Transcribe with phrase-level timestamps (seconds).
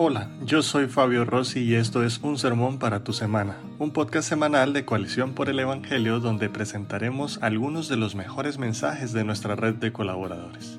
[0.00, 4.28] Hola, yo soy Fabio Rossi y esto es Un Sermón para tu Semana, un podcast
[4.28, 9.56] semanal de Coalición por el Evangelio donde presentaremos algunos de los mejores mensajes de nuestra
[9.56, 10.78] red de colaboradores.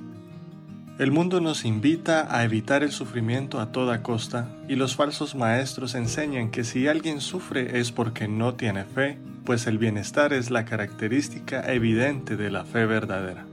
[1.00, 5.95] El mundo nos invita a evitar el sufrimiento a toda costa y los falsos maestros
[5.95, 10.63] enseñan que si alguien sufre es porque no tiene fe, pues el bienestar es la
[10.63, 13.45] característica evidente de la fe verdadera.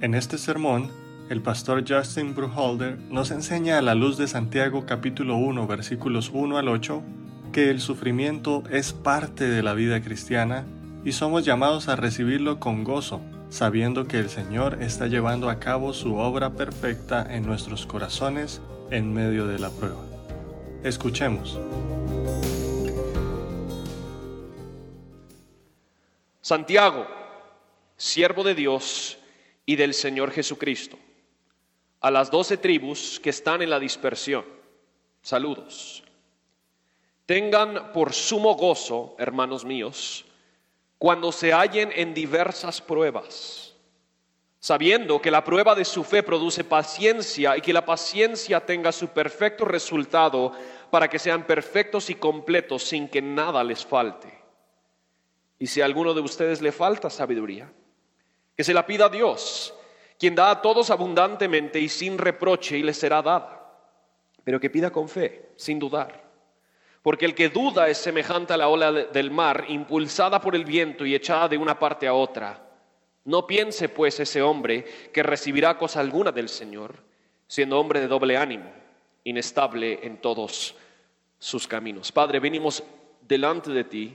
[0.00, 0.92] En este sermón,
[1.28, 6.56] el pastor Justin Bruholder nos enseña a la luz de Santiago capítulo 1 versículos 1
[6.56, 7.02] al 8
[7.52, 10.64] que el sufrimiento es parte de la vida cristiana
[11.04, 15.92] y somos llamados a recibirlo con gozo, sabiendo que el Señor está llevando a cabo
[15.92, 20.04] su obra perfecta en nuestros corazones en medio de la prueba.
[20.82, 21.58] Escuchemos.
[26.40, 27.06] Santiago,
[27.96, 29.18] siervo de Dios
[29.64, 30.98] y del Señor Jesucristo
[32.06, 34.44] a las doce tribus que están en la dispersión.
[35.22, 36.04] Saludos.
[37.26, 40.24] Tengan por sumo gozo, hermanos míos,
[40.98, 43.74] cuando se hallen en diversas pruebas,
[44.60, 49.08] sabiendo que la prueba de su fe produce paciencia y que la paciencia tenga su
[49.08, 50.52] perfecto resultado
[50.92, 54.32] para que sean perfectos y completos sin que nada les falte.
[55.58, 57.68] Y si a alguno de ustedes le falta sabiduría,
[58.56, 59.74] que se la pida a Dios
[60.18, 63.70] quien da a todos abundantemente y sin reproche y le será dada,
[64.44, 66.24] pero que pida con fe, sin dudar.
[67.02, 71.06] Porque el que duda es semejante a la ola del mar, impulsada por el viento
[71.06, 72.62] y echada de una parte a otra.
[73.24, 76.96] No piense pues ese hombre que recibirá cosa alguna del Señor,
[77.46, 78.72] siendo hombre de doble ánimo,
[79.24, 80.74] inestable en todos
[81.38, 82.10] sus caminos.
[82.10, 82.82] Padre, venimos
[83.20, 84.14] delante de ti,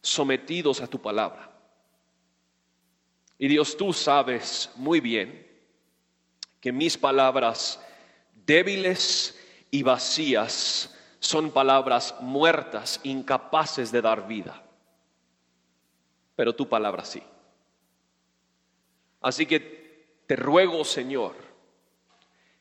[0.00, 1.49] sometidos a tu palabra.
[3.42, 5.48] Y Dios, tú sabes muy bien
[6.60, 7.82] que mis palabras
[8.34, 14.62] débiles y vacías son palabras muertas, incapaces de dar vida.
[16.36, 17.22] Pero tu palabra sí.
[19.22, 21.34] Así que te ruego, Señor,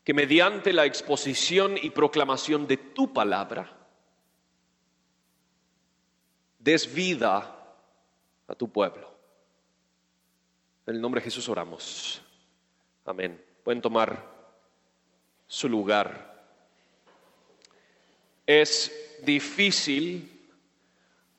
[0.05, 3.69] que mediante la exposición y proclamación de tu palabra,
[6.57, 7.53] des vida
[8.47, 9.08] a tu pueblo.
[10.89, 12.19] En el nombre de Jesús oramos.
[13.05, 13.39] Amén.
[13.63, 14.25] Pueden tomar
[15.45, 16.43] su lugar.
[18.47, 20.49] Es difícil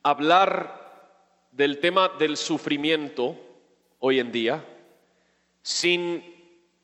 [0.03, 1.19] hablar
[1.51, 3.35] del tema del sufrimiento
[3.99, 4.63] hoy en día
[5.61, 6.23] sin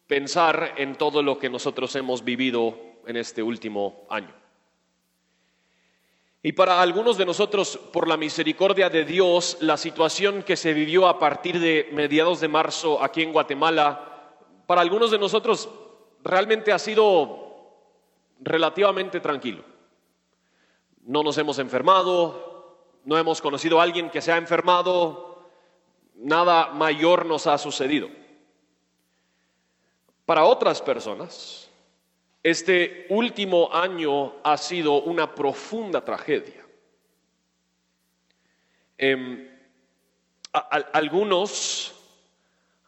[0.06, 4.37] pensar en todo lo que nosotros hemos vivido en este último año.
[6.44, 11.08] Y para algunos de nosotros, por la misericordia de Dios, la situación que se vivió
[11.08, 14.36] a partir de mediados de marzo aquí en Guatemala,
[14.68, 15.70] para algunos de nosotros
[16.24, 17.48] realmente ha sido
[18.40, 19.64] relativamente tranquilo.
[21.06, 25.48] No nos hemos enfermado, no hemos conocido a alguien que se ha enfermado,
[26.16, 28.09] nada mayor nos ha sucedido.
[30.25, 31.66] Para otras personas,
[32.50, 36.66] este último año ha sido una profunda tragedia.
[38.97, 39.50] Em,
[40.94, 41.94] algunos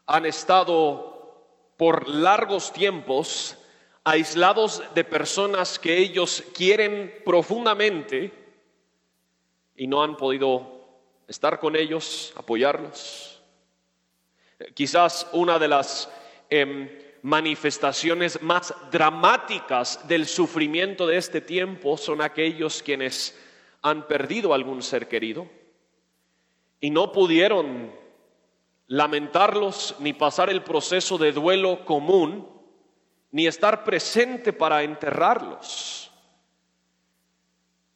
[0.05, 1.43] han estado
[1.75, 3.57] por largos tiempos
[4.05, 8.31] aislados de personas que ellos quieren profundamente
[9.75, 10.87] y no han podido
[11.27, 13.41] estar con ellos, apoyarlos.
[14.73, 16.09] Quizás una de las
[16.49, 23.37] em, manifestaciones más dramáticas del sufrimiento de este tiempo son aquellos quienes
[23.81, 25.47] han perdido algún ser querido
[26.79, 27.91] y no pudieron
[28.87, 32.47] lamentarlos ni pasar el proceso de duelo común
[33.31, 36.11] ni estar presente para enterrarlos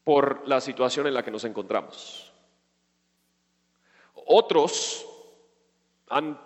[0.04, 2.32] por la situación en la que nos encontramos.
[4.26, 5.06] Otros
[6.10, 6.40] han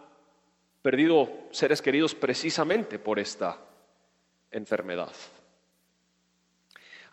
[0.87, 3.57] perdido seres queridos precisamente por esta
[4.51, 5.11] enfermedad.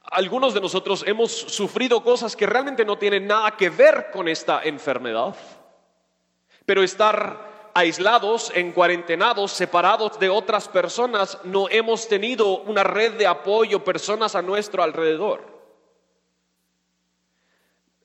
[0.05, 4.63] Algunos de nosotros hemos sufrido cosas que realmente no tienen nada que ver con esta
[4.63, 5.35] enfermedad,
[6.65, 13.27] pero estar aislados, en cuarentenados, separados de otras personas, no hemos tenido una red de
[13.27, 15.43] apoyo, personas a nuestro alrededor.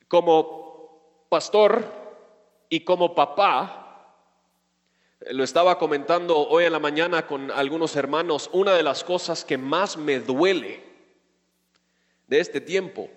[0.08, 1.86] Como pastor
[2.70, 3.89] y como papá,
[5.28, 9.58] lo estaba comentando hoy en la mañana con algunos hermanos, una de las cosas que
[9.58, 10.82] más me duele
[12.28, 13.10] de este tiempo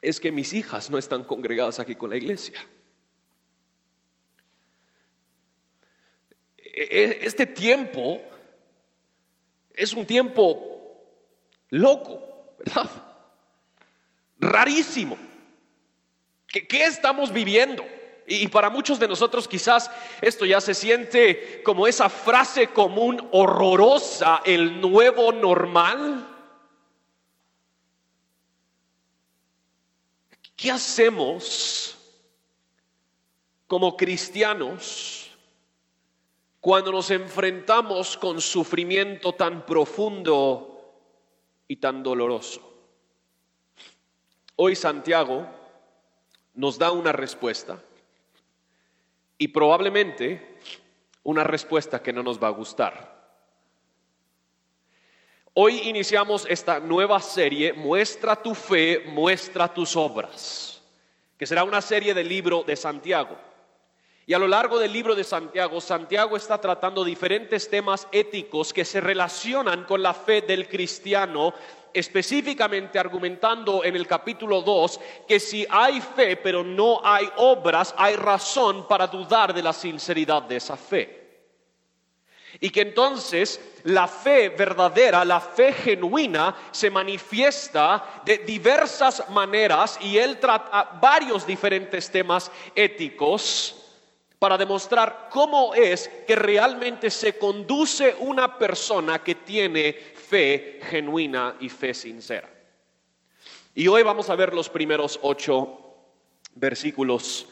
[0.00, 2.64] es que mis hijas no están congregadas aquí con la iglesia.
[6.58, 8.20] E-, e-, este tiempo
[9.74, 11.02] es un tiempo
[11.70, 12.90] loco, ¿verdad?
[14.38, 15.18] Rarísimo.
[16.46, 17.84] ¿Qué, qué estamos viviendo?
[18.26, 19.90] Y para muchos de nosotros quizás
[20.22, 26.26] esto ya se siente como esa frase común horrorosa, el nuevo normal.
[30.56, 31.98] ¿Qué hacemos
[33.66, 35.30] como cristianos
[36.60, 40.94] cuando nos enfrentamos con sufrimiento tan profundo
[41.68, 42.72] y tan doloroso?
[44.56, 45.46] Hoy Santiago
[46.54, 47.82] nos da una respuesta
[49.38, 50.58] y probablemente
[51.22, 53.14] una respuesta que no nos va a gustar.
[55.54, 60.82] Hoy iniciamos esta nueva serie, Muestra tu fe, muestra tus obras,
[61.38, 63.38] que será una serie del libro de Santiago.
[64.26, 68.84] Y a lo largo del libro de Santiago, Santiago está tratando diferentes temas éticos que
[68.84, 71.52] se relacionan con la fe del cristiano
[71.92, 78.16] específicamente argumentando en el capítulo 2 que si hay fe pero no hay obras, hay
[78.16, 81.20] razón para dudar de la sinceridad de esa fe.
[82.60, 90.16] Y que entonces la fe verdadera, la fe genuina, se manifiesta de diversas maneras y
[90.16, 93.83] él trata varios diferentes temas éticos
[94.44, 101.70] para demostrar cómo es que realmente se conduce una persona que tiene fe genuina y
[101.70, 102.50] fe sincera.
[103.74, 105.80] Y hoy vamos a ver los primeros ocho
[106.56, 107.48] versículos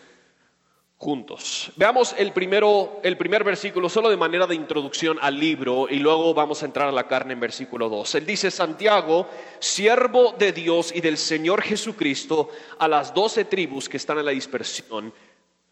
[0.99, 1.73] juntos.
[1.77, 6.35] Veamos el, primero, el primer versículo solo de manera de introducción al libro y luego
[6.35, 8.17] vamos a entrar a la carne en versículo 2.
[8.17, 9.27] Él dice, Santiago,
[9.61, 14.33] siervo de Dios y del Señor Jesucristo, a las doce tribus que están en la
[14.33, 15.15] dispersión,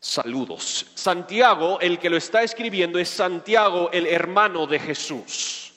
[0.01, 0.87] saludos.
[0.95, 5.73] Santiago, el que lo está escribiendo, es Santiago, el hermano de Jesús.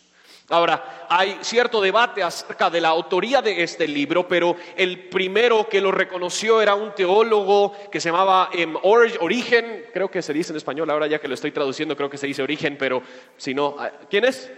[0.49, 5.81] Ahora, hay cierto debate acerca de la autoría de este libro, pero el primero que
[5.81, 10.57] lo reconoció era un teólogo que se llamaba em, Origen, creo que se dice en
[10.57, 13.01] español, ahora ya que lo estoy traduciendo creo que se dice Origen, pero
[13.37, 14.51] si no, ah, ¿quién es?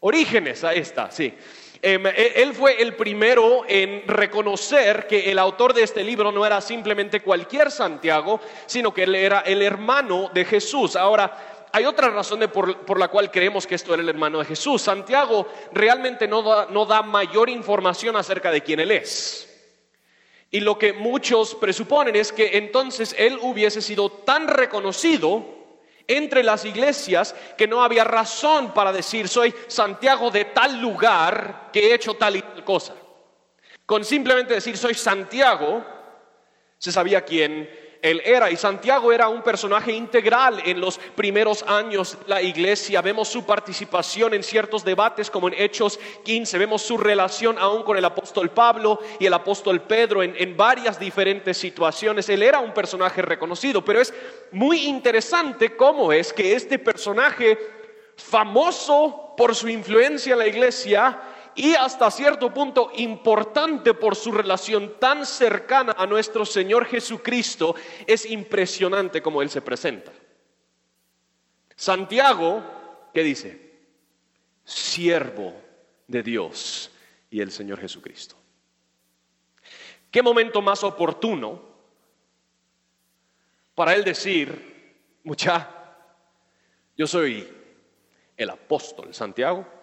[0.00, 1.32] Orígenes, ahí está, sí.
[1.86, 6.46] Em, e, él fue el primero en reconocer que el autor de este libro no
[6.46, 10.96] era simplemente cualquier Santiago, sino que él era el hermano de Jesús.
[10.96, 14.80] Ahora, hay otra razón por, la cual creemos que esto era el hermano de Jesús.
[14.80, 19.46] Santiago realmente no da, no da mayor información acerca de quién él es.
[20.50, 25.44] Y lo que muchos presuponen es que entonces él hubiese sido tan reconocido
[26.06, 31.88] entre las iglesias que no había razón para decir soy Santiago de tal lugar que
[31.90, 32.94] he hecho tal y tal cosa.
[33.86, 35.84] Con simplemente decir soy Santiago,
[36.78, 38.50] se sabía quién él era.
[38.50, 43.00] Y Santiago era un personaje integral en los primeros años de la iglesia.
[43.00, 46.58] Vemos su participación en ciertos debates como en Hechos 15.
[46.58, 51.00] Vemos su relación aún con el apóstol Pablo y el apóstol Pedro en, en varias
[51.00, 52.28] diferentes situaciones.
[52.28, 54.12] Él era un personaje reconocido, pero es
[54.52, 57.58] muy interesante cómo es que este personaje
[58.16, 61.18] famoso por su influencia en la iglesia,
[61.56, 67.74] y hasta cierto punto importante por su relación tan cercana a nuestro Señor Jesucristo,
[68.06, 70.12] es impresionante como Él se presenta.
[71.76, 72.62] Santiago,
[73.12, 73.72] ¿qué dice?
[74.64, 75.54] Siervo
[76.06, 76.90] de Dios
[77.30, 78.36] y el Señor Jesucristo.
[80.10, 81.60] ¿Qué momento más oportuno
[83.74, 84.94] para Él decir,
[85.24, 85.68] mucha,
[86.96, 87.52] yo soy
[88.36, 89.73] el apóstol Santiago?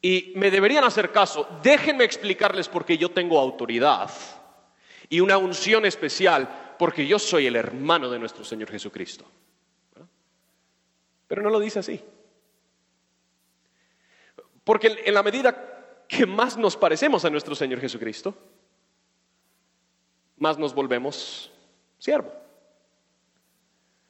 [0.00, 1.48] Y me deberían hacer caso.
[1.62, 4.10] Déjenme explicarles por qué yo tengo autoridad
[5.08, 9.24] y una unción especial, porque yo soy el hermano de nuestro Señor Jesucristo.
[11.26, 12.00] Pero no lo dice así.
[14.64, 18.34] Porque en la medida que más nos parecemos a nuestro Señor Jesucristo,
[20.36, 21.50] más nos volvemos
[21.98, 22.32] siervo.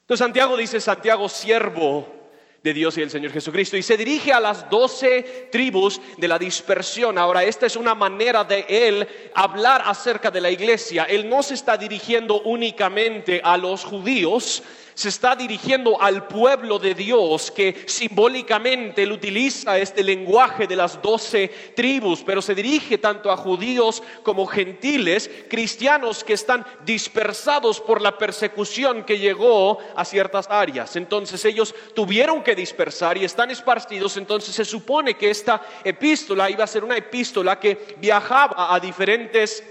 [0.01, 2.18] Entonces Santiago dice, Santiago, siervo
[2.63, 3.77] de Dios y del Señor Jesucristo.
[3.77, 7.17] Y se dirige a las doce tribus de la dispersión.
[7.17, 11.05] Ahora, esta es una manera de él hablar acerca de la iglesia.
[11.05, 14.63] Él no se está dirigiendo únicamente a los judíos,
[14.99, 21.01] se está dirigiendo al pueblo de Dios que simbólicamente él utiliza este lenguaje de las
[21.01, 28.01] doce tribus, pero se dirige tanto a judíos como gentiles, cristianos que están dispersados por
[28.01, 30.97] la persecución que llegó a ciertas áreas.
[30.97, 36.65] Entonces ellos tuvieron que dispersar y están esparcidos, entonces se supone que esta epístola iba
[36.65, 39.63] a ser una epístola que viajaba a diferentes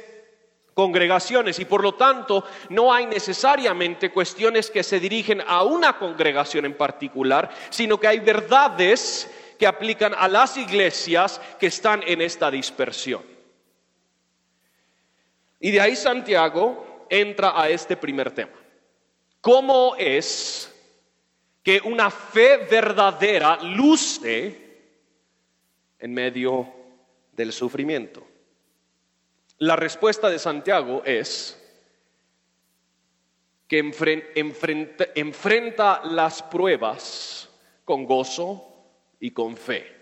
[0.78, 6.66] congregaciones y por lo tanto no hay necesariamente cuestiones que se dirigen a una congregación
[6.66, 12.48] en particular, sino que hay verdades que aplican a las iglesias que están en esta
[12.48, 13.24] dispersión.
[15.58, 18.54] Y de ahí Santiago entra a este primer tema.
[19.40, 20.72] ¿Cómo es
[21.64, 24.78] que una fe verdadera luce
[25.98, 26.72] en medio
[27.32, 28.37] del sufrimiento?
[29.58, 31.60] La respuesta de Santiago es
[33.66, 33.78] que
[35.14, 37.48] enfrenta, las pruebas
[37.84, 38.64] con gozo
[39.18, 39.96] y con fe.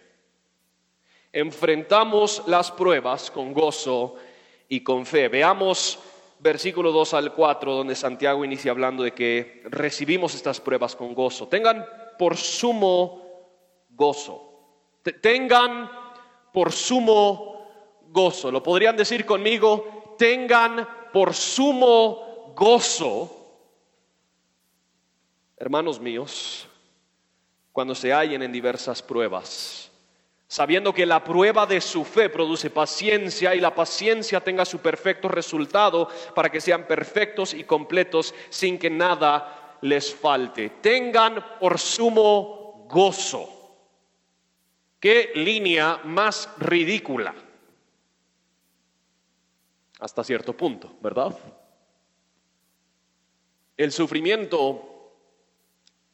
[1.32, 4.16] Enfrentamos las pruebas con gozo
[4.68, 5.28] y con fe.
[5.28, 5.98] Veamos
[6.38, 11.48] versículo 2 al 4, donde Santiago inicia hablando de que recibimos estas pruebas con gozo.
[11.48, 11.86] Tengan
[12.18, 13.22] por sumo
[13.88, 14.42] gozo.
[15.22, 15.90] Tengan
[16.52, 17.55] por sumo
[18.16, 18.50] gozo.
[18.50, 23.36] Lo podrían decir conmigo, tengan por sumo gozo
[25.56, 26.66] hermanos míos,
[27.72, 29.90] cuando se hallen en diversas pruebas,
[30.46, 35.28] sabiendo que la prueba de su fe produce paciencia y la paciencia tenga su perfecto
[35.28, 40.70] resultado para que sean perfectos y completos sin que nada les falte.
[40.80, 43.50] Tengan por sumo gozo.
[45.00, 47.34] Qué línea más ridícula.
[49.98, 51.36] Hasta cierto punto, ¿verdad?
[53.76, 55.12] El sufrimiento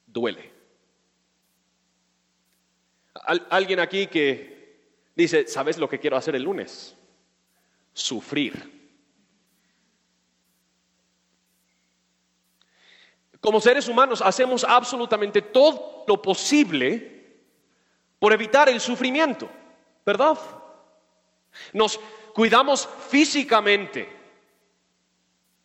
[0.06, 0.52] duele.
[3.50, 4.80] alguien aquí que
[5.14, 6.96] dice, ¿sabes lo que quiero hacer el lunes?
[7.92, 8.82] Sufrir.
[13.40, 17.12] Como seres humanos hacemos absolutamente todo lo posible
[18.18, 19.50] por evitar el sufrimiento,
[20.06, 20.38] ¿verdad?
[21.72, 21.98] Nos
[22.34, 24.22] cuidamos físicamente,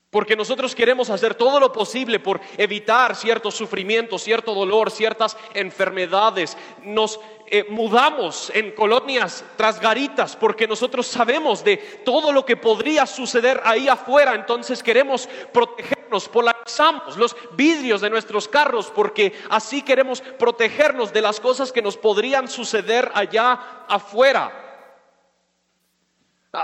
[0.10, 6.58] porque nosotros queremos hacer todo lo posible por evitar cierto sufrimiento, cierto dolor, ciertas enfermedades.
[6.82, 13.06] Nos eh, mudamos en colonias tras garitas porque nosotros sabemos de todo lo que podría
[13.06, 14.34] suceder ahí afuera.
[14.34, 21.42] Entonces queremos protegernos, polarizamos los vidrios de nuestros carros porque así queremos protegernos de las
[21.42, 24.67] cosas que nos podrían suceder allá afuera.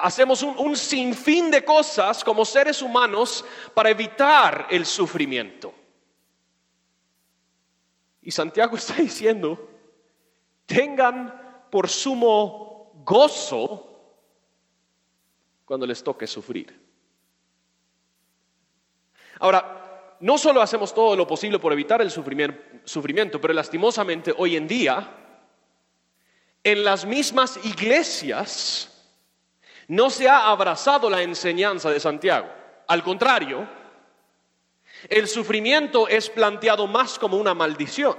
[0.02, 3.46] Hacemos un, sinfín de cosas como seres humanos
[3.76, 5.72] para evitar el sufrimiento.
[8.24, 9.70] Y Santiago está diciendo,
[10.66, 13.90] tengan por sumo gozo
[15.64, 16.82] cuando les toque sufrir.
[19.40, 24.68] Ahora, no solo hacemos todo lo posible por evitar el sufrimiento, pero lastimosamente hoy en
[24.68, 25.18] día,
[26.64, 28.93] en las mismas iglesias,
[29.88, 32.48] no se ha abrazado la enseñanza de Santiago.
[32.88, 33.68] Al contrario,
[35.10, 38.18] el sufrimiento es planteado más como una maldición.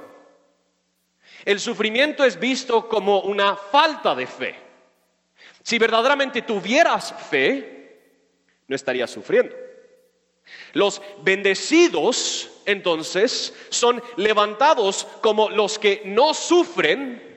[1.44, 4.54] El sufrimiento es visto como una falta de fe.
[5.62, 8.00] Si verdaderamente tuvieras fe,
[8.66, 9.54] no estarías sufriendo.
[10.72, 17.34] Los bendecidos, entonces, son levantados como los que no sufren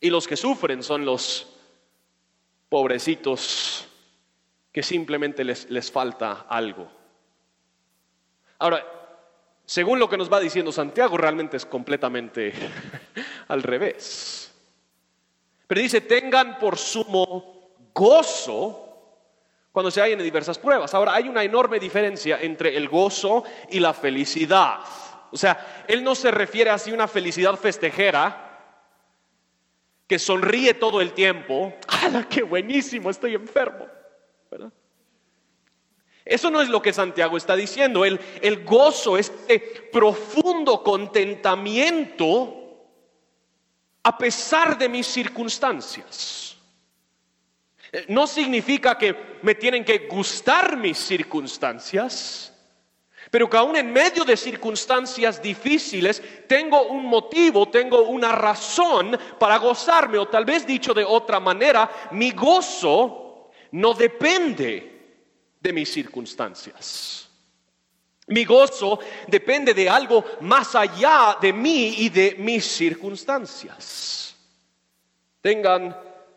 [0.00, 1.57] y los que sufren son los
[2.68, 3.88] pobrecitos
[4.72, 6.88] que simplemente les, les falta algo.
[8.58, 8.84] Ahora,
[9.64, 12.52] según lo que nos va diciendo Santiago, realmente es completamente
[13.48, 14.52] al revés.
[15.66, 18.88] Pero dice, tengan por sumo gozo
[19.70, 20.94] cuando se hallen en diversas pruebas.
[20.94, 24.78] Ahora, hay una enorme diferencia entre el gozo y la felicidad.
[25.30, 28.47] O sea, él no se refiere así a una felicidad festejera,
[30.08, 33.10] que sonríe todo el tiempo, ¡hala, qué buenísimo!
[33.10, 33.86] Estoy enfermo.
[36.24, 38.04] Eso no es lo que Santiago está diciendo.
[38.04, 39.58] El, el gozo, este
[39.90, 42.58] profundo contentamiento
[44.02, 46.56] a pesar de mis circunstancias.
[47.92, 52.54] Eh, no significa que me tienen que gustar mis circunstancias,
[53.30, 59.58] pero que aún en medio de circunstancias difíciles tengo un motivo, tengo una razón para
[59.58, 64.98] gozarme, o tal vez dicho de otra manera, mi gozo no depende
[65.60, 67.28] de mis circunstancias.
[68.28, 74.36] Mi gozo depende de algo más allá de mí y de mis circunstancias.
[75.40, 75.96] Tengan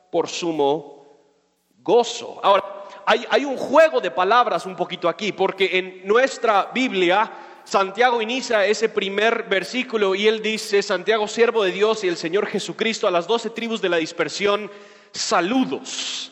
[0.09, 1.05] por sumo
[1.79, 2.39] gozo.
[2.41, 2.80] Ahora,
[3.29, 7.31] hay, un juego de palabras un poquito aquí, porque en nuestra Biblia
[7.63, 12.47] Santiago inicia ese primer versículo y él dice, Santiago, siervo de Dios y el Señor
[12.47, 14.71] Jesucristo, a las doce tribus de la dispersión,
[15.11, 16.31] saludos.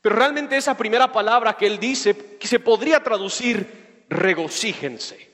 [0.00, 5.28] Pero realmente esa primera palabra que él dice se podría traducir regocíjense.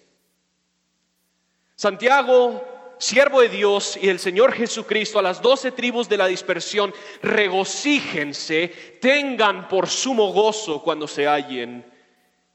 [1.76, 2.73] Santiago
[3.04, 8.68] siervo de Dios y el Señor Jesucristo, a las doce tribus de la dispersión, regocíjense,
[9.00, 11.84] tengan por sumo gozo cuando se hallen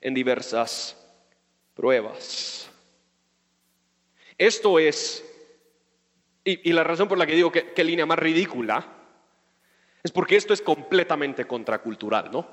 [0.01, 0.97] en diversas
[1.75, 2.67] pruebas.
[4.39, 5.23] Esto es,
[6.43, 8.87] y, la razón por la que digo que, que línea más ridícula,
[10.01, 12.47] es porque esto es completamente contracultural, ¿no?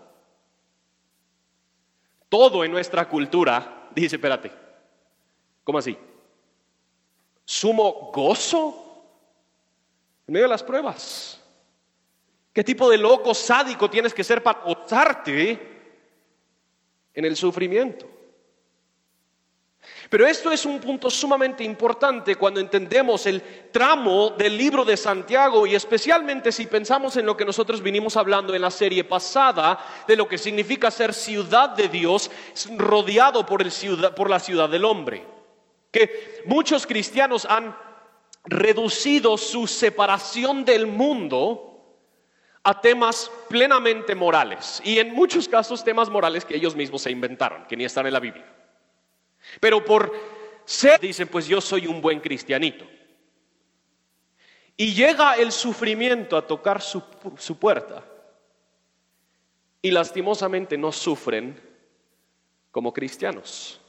[2.28, 4.52] Todo en nuestra cultura dice, espérate,
[5.64, 5.96] ¿cómo así?
[7.46, 9.04] ¿Sumo gozo
[10.26, 11.40] en medio de las pruebas?
[12.52, 15.58] ¿Qué tipo de loco sádico tienes que ser para gozarte
[17.14, 18.06] en el sufrimiento?
[20.10, 25.66] Pero esto es un punto sumamente importante cuando entendemos el tramo del libro de Santiago
[25.66, 30.16] y especialmente si pensamos en lo que nosotros vinimos hablando en la serie pasada de
[30.16, 32.30] lo que significa ser ciudad de Dios
[32.76, 35.35] rodeado por, la ciudad del hombre.
[35.90, 37.76] Que muchos cristianos han
[38.44, 41.66] reducido su separación del mundo
[42.62, 47.64] a temas plenamente morales y en muchos casos temas morales que ellos mismos se inventaron,
[47.66, 48.44] que ni están en la Biblia.
[49.60, 50.12] Pero por
[50.64, 52.84] ser, dicen, pues yo soy un buen cristianito.
[54.76, 57.02] Y llega el sufrimiento a tocar su,
[57.58, 58.04] puerta.
[59.80, 61.58] Y lastimosamente no sufren
[62.70, 63.80] como cristianos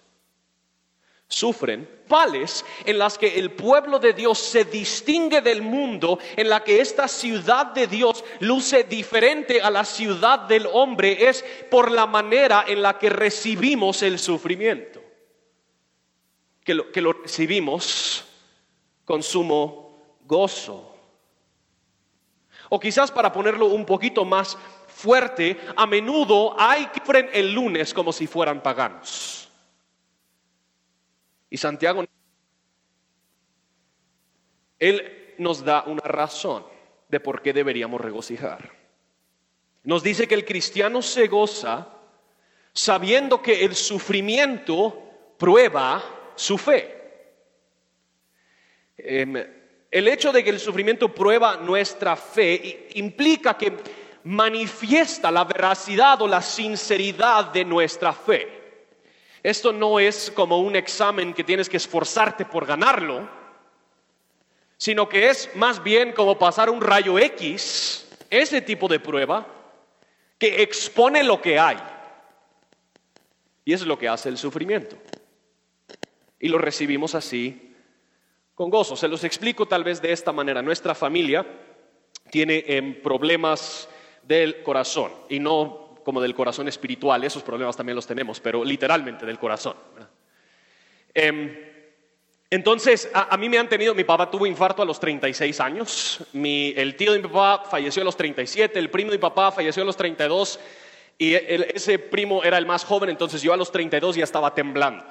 [1.27, 6.63] sufren, pales en las que el pueblo de Dios se distingue del mundo, en la
[6.63, 12.07] que esta ciudad de Dios luce diferente a la ciudad del hombre, es por la
[12.07, 15.07] manera en la que recibimos el sufrimiento
[16.67, 18.25] que lo, que lo recibimos
[19.05, 20.93] con sumo gozo.
[22.67, 28.11] O quizás para ponerlo un poquito más fuerte, a menudo hay que el lunes como
[28.11, 29.36] si fueran paganos.
[31.49, 32.05] Y Santiago,
[34.79, 36.65] él nos da una razón
[37.09, 38.71] de por qué deberíamos regocijar.
[39.83, 41.93] Nos dice que el cristiano se goza
[42.73, 45.03] sabiendo que el sufrimiento
[45.37, 46.03] prueba
[46.35, 46.95] su fe.
[48.97, 49.35] Em,
[49.89, 53.77] el hecho de que el sufrimiento prueba nuestra fe implica que
[54.25, 58.56] manifiesta la veracidad o la sinceridad de nuestra fe.
[59.47, 63.29] Esto no es como un examen que tienes que esforzarte por ganarlo,
[64.75, 69.47] sino que es más bien como pasar un rayo X, ese tipo de prueba,
[70.37, 71.77] que expone lo que hay.
[73.63, 74.97] Y es lo que hace el sufrimiento
[76.41, 77.73] y lo recibimos así
[78.53, 78.97] con gozo.
[78.97, 80.61] Se los explico tal vez de esta manera.
[80.61, 81.47] Nuestra familia
[82.29, 83.87] tiene em, problemas
[84.23, 89.25] del corazón y no como del corazón espiritual, esos problemas también los tenemos, pero literalmente
[89.25, 89.75] del corazón.
[91.13, 91.53] Em,
[92.49, 96.95] entonces, a, mí me han tenido, mi papá tuvo infarto a los 36 años, el
[96.95, 99.85] tío de mi papá falleció a los 37, el primo de mi papá falleció a
[99.85, 100.61] los 32
[101.17, 105.03] y ese primo era el más joven, entonces yo a los 32 ya estaba temblando.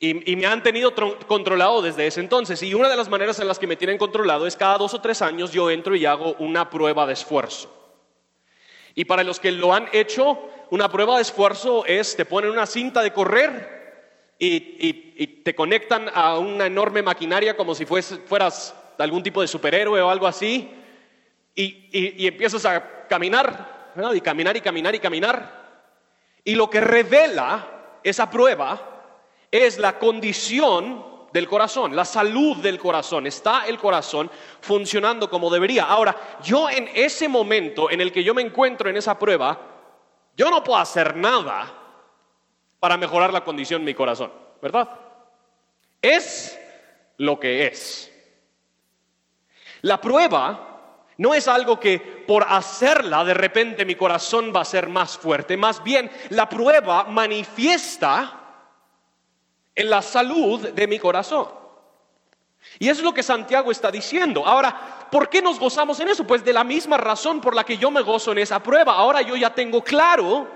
[0.00, 0.94] Y, me han tenido
[1.26, 2.62] controlado desde ese entonces.
[2.62, 5.02] Y una de las maneras en las que me tienen controlado es cada dos o
[5.02, 7.78] tres años yo entro y hago una prueba de esfuerzo.
[8.98, 12.66] Y para los que lo han hecho, una prueba de esfuerzo es, te ponen una
[12.66, 19.40] cinta de correr y, te conectan a una enorme maquinaria como si fueras algún tipo
[19.40, 20.68] de superhéroe o algo así.
[21.54, 25.68] Y, empiezas a caminar, y caminar y caminar y caminar.
[26.42, 29.14] Y lo que revela esa prueba
[29.52, 33.26] es la condición del corazón, la salud del corazón.
[33.26, 35.84] Está el corazón funcionando como debería.
[35.84, 39.58] Ahora, yo en ese momento en el que yo me encuentro en esa prueba,
[40.36, 41.74] yo no puedo hacer nada
[42.80, 44.88] para mejorar la condición de mi corazón, ¿verdad?
[46.00, 46.58] Es
[47.16, 48.12] lo que es.
[49.82, 50.68] La prueba
[51.18, 55.56] no es algo que por hacerla de repente mi corazón va a ser más fuerte,
[55.56, 58.37] más bien la prueba manifiesta
[59.78, 61.46] en la salud de mi corazón.
[62.80, 64.44] Y es lo que Santiago está diciendo.
[64.44, 66.26] Ahora, ¿por qué nos gozamos en eso?
[66.26, 68.94] Pues de la misma razón por la que yo me gozo en esa prueba.
[68.94, 70.48] Ahora yo ya tengo claro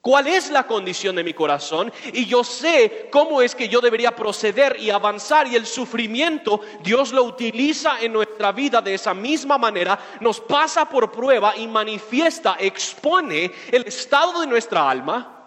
[0.00, 4.16] cuál es la condición de mi corazón y yo sé cómo es que yo debería
[4.16, 9.58] proceder y avanzar y el sufrimiento Dios lo utiliza en nuestra vida de esa misma
[9.58, 15.43] manera, nos pasa por prueba y manifiesta, expone el estado de nuestra alma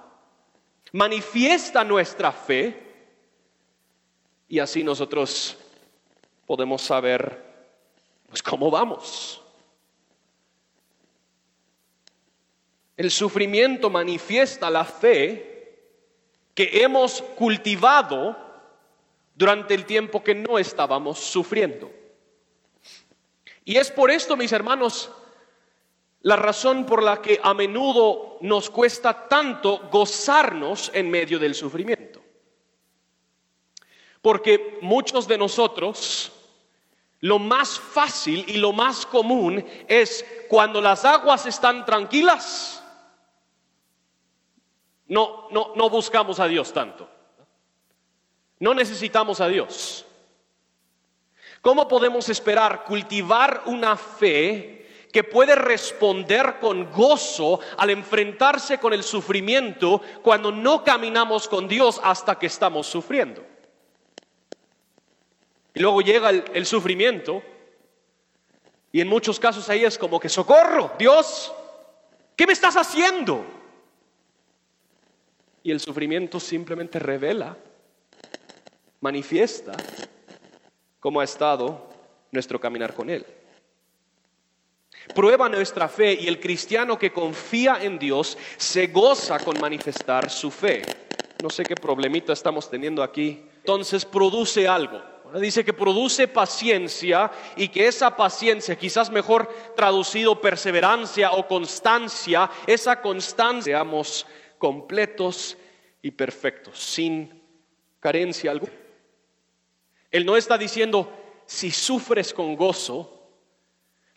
[0.92, 2.84] manifiesta nuestra fe
[4.48, 5.58] y así nosotros
[6.46, 7.46] podemos saber
[8.28, 9.42] pues cómo vamos.
[12.96, 15.58] El sufrimiento manifiesta la fe
[16.56, 18.36] que hemos cultivado
[19.36, 21.92] durante el tiempo que no estábamos sufriendo.
[23.64, 25.12] Y es por esto, mis hermanos,
[26.28, 32.22] la razón por la que a menudo nos cuesta tanto gozarnos en medio del sufrimiento.
[34.22, 36.34] Porque muchos de nosotros,
[37.22, 42.84] lo más fácil y lo más común es cuando las aguas están tranquilas,
[45.08, 47.10] no, no, no buscamos a Dios tanto.
[48.60, 50.06] No necesitamos a Dios.
[51.62, 54.77] ¿Cómo podemos esperar cultivar una fe
[55.18, 62.00] que puede responder con gozo al enfrentarse con el sufrimiento cuando no caminamos con Dios
[62.04, 63.44] hasta que estamos sufriendo?
[65.74, 67.42] Y luego llega el, sufrimiento
[68.92, 71.52] y en muchos casos ahí es como que socorro, Dios,
[72.36, 73.44] ¿qué me estás haciendo?
[75.64, 77.58] Y el sufrimiento simplemente revela,
[79.02, 79.74] manifiesta
[81.00, 81.90] cómo ha estado
[82.32, 83.26] nuestro caminar con Él.
[85.14, 90.52] Prueba nuestra fe y el cristiano que confía en Dios se goza con manifestar su
[90.52, 90.82] fe.
[91.42, 93.44] No sé qué problemita estamos teniendo aquí.
[93.58, 95.02] Entonces produce algo.
[95.36, 103.02] Dice que produce paciencia y que esa paciencia, quizás mejor traducido perseverancia o constancia, esa
[103.02, 104.26] constancia seamos
[104.58, 105.58] completos
[106.02, 107.42] y perfectos, sin
[108.00, 108.72] carencia alguna.
[110.10, 111.12] Él no está diciendo,
[111.46, 113.17] si sufres con gozo,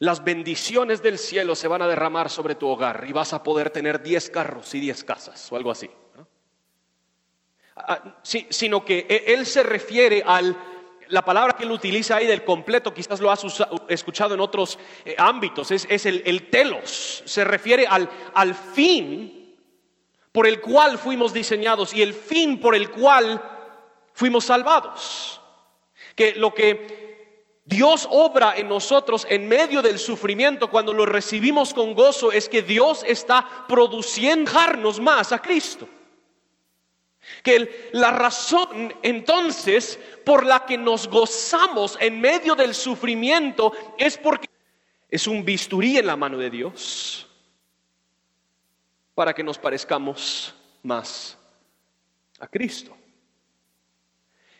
[0.00, 3.68] las bendiciones del cielo se van a derramar sobre tu hogar y vas a poder
[3.70, 5.90] tener 10 carros y 10 casas o algo así.
[7.76, 10.56] Ah, sino que e, él se refiere al
[11.08, 13.44] la palabra que él utiliza ahí del completo, quizás lo has
[13.88, 19.56] escuchado en otros eh, ámbitos, es, el, telos, se refiere al, al fin
[20.30, 23.42] por el cual fuimos diseñados y el fin por el cual
[24.12, 25.40] fuimos salvados
[26.14, 27.09] que lo que
[27.64, 32.62] Dios obra en nosotros en medio del sufrimiento cuando lo recibimos con gozo es que
[32.62, 34.50] Dios está produciendo
[35.00, 35.88] más a Cristo.
[37.42, 44.48] Que la razón entonces por la que nos gozamos en medio del sufrimiento es porque
[45.08, 47.28] es un bisturí en la mano de Dios
[49.14, 51.36] para que nos parezcamos más
[52.38, 52.96] a Cristo.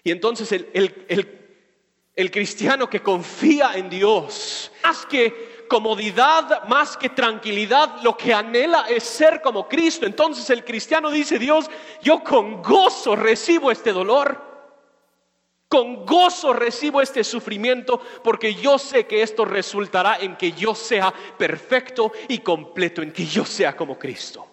[0.05, 1.40] Y entonces el, el, el
[2.29, 9.05] cristiano que confía en Dios, más que comodidad, más que tranquilidad, lo que anhela es
[9.05, 10.05] ser como Cristo.
[10.05, 11.71] Entonces el cristiano dice, Dios,
[12.03, 14.51] yo con gozo recibo este dolor.
[15.69, 21.15] Con gozo recibo este sufrimiento porque yo sé que esto resultará en que yo sea
[21.39, 24.45] perfecto y completo, en que yo sea como Cristo.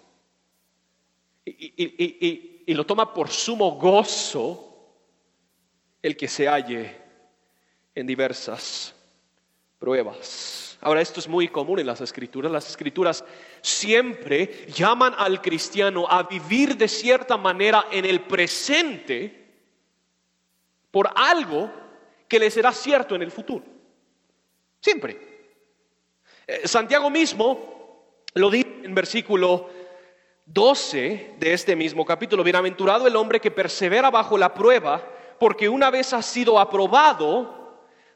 [1.44, 4.68] Y, y lo toma por sumo gozo
[6.04, 7.07] el que se halle
[7.98, 8.94] en diversas
[9.80, 10.78] pruebas.
[10.82, 12.52] Ahora, esto es muy común en las escrituras.
[12.52, 13.26] Las escrituras
[13.62, 19.48] siempre llaman al cristiano a vivir de cierta manera en el presente
[20.92, 21.72] por algo
[22.28, 23.66] que le será cierto en el futuro.
[24.80, 25.20] Siempre.
[26.46, 29.72] Eh, Santiago mismo lo dice en versículo
[30.46, 32.44] 12 de este mismo capítulo.
[32.44, 35.04] Bienaventurado el hombre que persevera bajo la prueba,
[35.40, 37.58] porque una vez ha sido aprobado,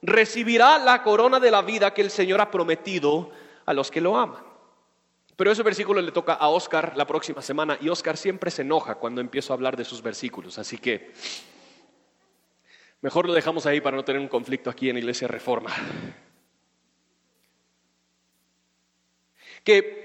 [0.01, 3.31] recibirá la corona de la vida que el Señor ha prometido
[3.65, 4.43] a los que lo aman.
[5.35, 8.95] Pero ese versículo le toca a Oscar la próxima semana y Oscar siempre se enoja
[8.95, 11.11] cuando empiezo a hablar de sus versículos, así que
[13.01, 15.71] mejor lo dejamos ahí para no tener un conflicto aquí en Iglesia Reforma.
[19.63, 20.01] Que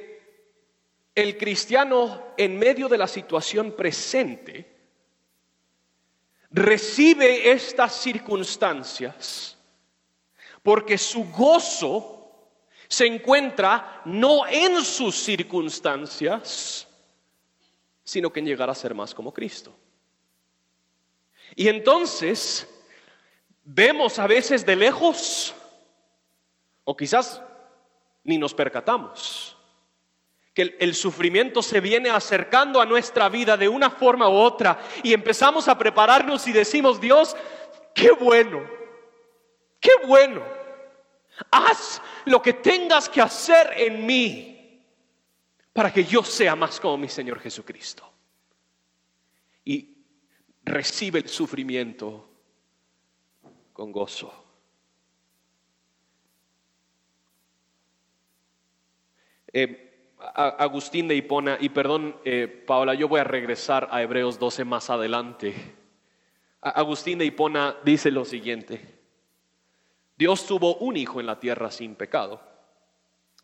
[1.15, 4.75] el cristiano en medio de la situación presente
[6.51, 9.56] recibe estas circunstancias
[10.67, 12.29] porque su gozo
[12.89, 16.89] se encuentra no en sus circunstancias,
[18.03, 19.73] sino que en llegar a ser más como Cristo.
[21.55, 22.69] Y entonces
[23.63, 25.55] vemos a veces de lejos,
[26.83, 27.41] o quizás
[28.25, 29.57] ni nos percatamos,
[30.53, 35.15] que el, sufrimiento se viene acercando a nuestra vida de una forma u otra y
[35.15, 37.37] empezamos a prepararnos y decimos, Dios,
[37.95, 38.69] qué bueno,
[39.79, 40.56] qué bueno
[41.51, 44.83] Haz lo que tengas que hacer en mí
[45.73, 48.11] para que yo sea más como mi Señor Jesucristo.
[49.65, 49.97] Y
[50.65, 52.29] recibe el sufrimiento
[53.73, 54.33] con gozo.
[59.53, 64.65] Eh, Agustín de Hipona, y perdón, eh, Paola, yo voy a regresar a Hebreos 12
[64.65, 65.55] más adelante
[66.75, 68.81] Agustín de Hipona dice lo siguiente,
[70.17, 72.41] Dios tuvo un hijo en la tierra sin pecado,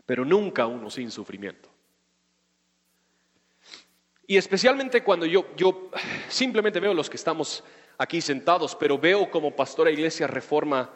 [0.06, 1.68] pero nunca uno sin sufrimiento.
[4.26, 5.90] Y especialmente cuando yo, yo
[6.28, 7.62] simplemente veo los que estamos
[7.98, 10.90] aquí sentados, pero veo como pastora iglesia reforma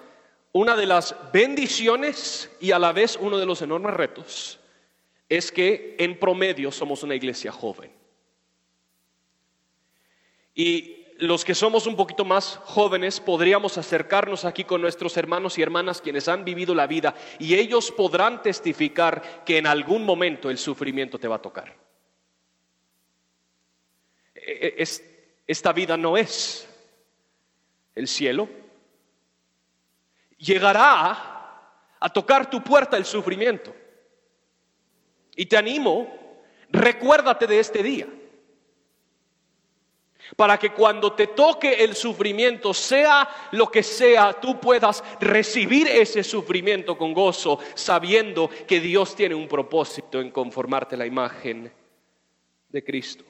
[0.52, 4.58] una de las bendiciones y a la vez uno de los enormes retos
[5.28, 7.90] es que en promedio somos una iglesia joven.
[10.54, 15.62] Y los que somos un poquito más jóvenes podríamos acercarnos aquí con nuestros hermanos y
[15.62, 20.58] hermanas quienes han vivido la vida y ellos podrán testificar que en algún momento el
[20.58, 21.74] sufrimiento te va a tocar.
[24.34, 24.86] E, e,
[25.46, 26.68] esta vida no es
[27.94, 28.48] el cielo.
[30.38, 33.74] Llegará a tocar tu puerta el sufrimiento.
[35.34, 38.06] Y te animo, recuérdate de este día
[40.34, 46.24] para que cuando te toque el sufrimiento, sea lo que sea, tú puedas recibir ese
[46.24, 51.72] sufrimiento con gozo, sabiendo que Dios tiene un propósito en conformarte la imagen
[52.68, 53.24] de Cristo.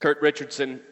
[0.00, 0.82] Kurt Richardson,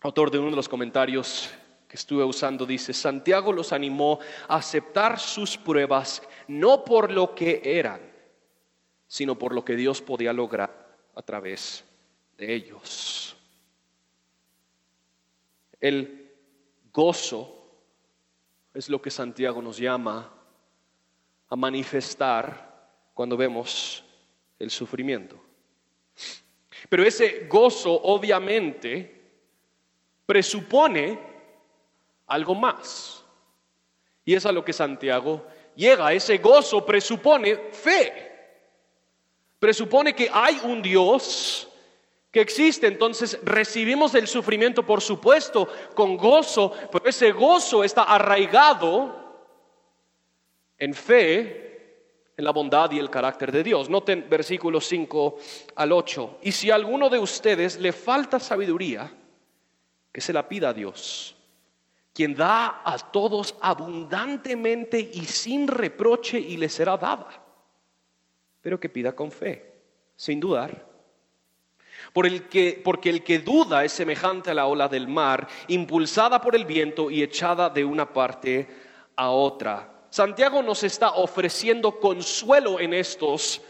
[0.00, 1.50] autor de uno de los comentarios
[1.88, 4.18] que estuve usando, dice, Santiago los animó
[4.48, 8.00] a aceptar sus pruebas no por lo que eran,
[9.06, 11.84] sino por lo que Dios podía lograr a través
[12.36, 13.33] de ellos.
[15.84, 16.32] El
[16.90, 17.62] gozo
[18.72, 20.32] es lo que Santiago nos llama
[21.46, 24.02] a manifestar cuando vemos
[24.58, 25.38] el sufrimiento.
[26.88, 29.24] Pero ese gozo obviamente
[30.24, 31.18] presupone
[32.28, 33.22] algo más.
[34.24, 36.14] Y es a lo que Santiago llega.
[36.14, 38.32] Ese gozo presupone fe.
[39.58, 41.68] Presupone que hay un Dios
[42.34, 42.88] que existe.
[42.88, 49.14] Entonces recibimos el sufrimiento, por supuesto, con gozo, pero ese gozo está arraigado
[50.76, 53.88] en fe, en la bondad y el carácter de Dios.
[53.88, 55.38] Noten versículos 5
[55.76, 56.38] al 8.
[56.42, 59.14] Y si a alguno de ustedes le falta sabiduría,
[60.10, 61.36] que se la pida a Dios,
[62.12, 67.28] quien da a todos abundantemente y sin reproche y le será dada,
[68.60, 69.72] pero que pida con fe,
[70.16, 70.93] sin dudar
[72.22, 76.54] el que, porque el que duda es semejante a la ola del mar, impulsada por
[76.54, 78.68] el viento y echada de una parte
[79.16, 80.06] a otra.
[80.10, 83.60] Santiago nos está ofreciendo consuelo en estos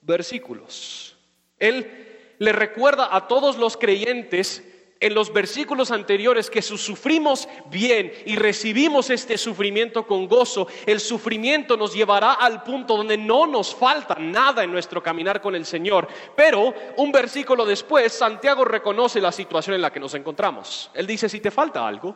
[0.00, 1.16] versículos.
[1.58, 4.64] Él le recuerda a todos los creyentes
[5.02, 11.76] en los versículos anteriores que sufrimos bien y recibimos este sufrimiento con gozo, el sufrimiento
[11.76, 16.06] nos llevará al punto donde no nos falta nada en nuestro caminar con el Señor.
[16.36, 20.88] Pero un versículo después, Santiago reconoce la situación en la que nos encontramos.
[20.94, 22.14] Él dice, si te falta algo,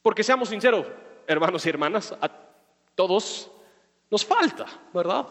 [0.00, 0.86] porque seamos sinceros,
[1.26, 2.30] hermanos y hermanas, a
[2.94, 3.50] todos
[4.10, 5.26] nos falta, ¿verdad?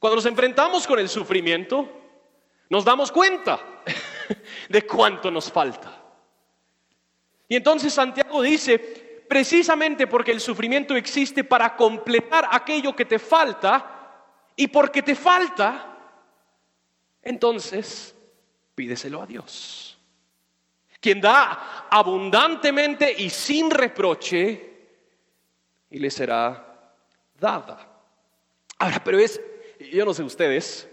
[0.00, 1.88] Cuando nos enfrentamos con el sufrimiento,
[2.68, 3.60] nos damos cuenta
[4.68, 6.02] de cuánto nos falta.
[7.48, 8.78] Y entonces Santiago dice,
[9.28, 13.94] precisamente porque el sufrimiento existe para completar aquello que te falta,
[14.56, 15.96] y porque te falta,
[17.22, 18.14] entonces
[18.74, 19.96] pídeselo a Dios,
[21.00, 24.68] quien da abundantemente y sin reproche,
[25.90, 26.92] y le será
[27.38, 27.88] dada.
[28.78, 29.40] Ahora, pero es,
[29.92, 30.88] yo no sé ustedes,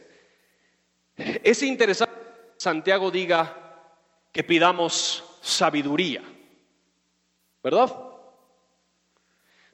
[1.18, 2.05] es interesante
[2.66, 3.56] Santiago diga
[4.32, 6.24] que pidamos sabiduría,
[7.62, 7.96] ¿verdad?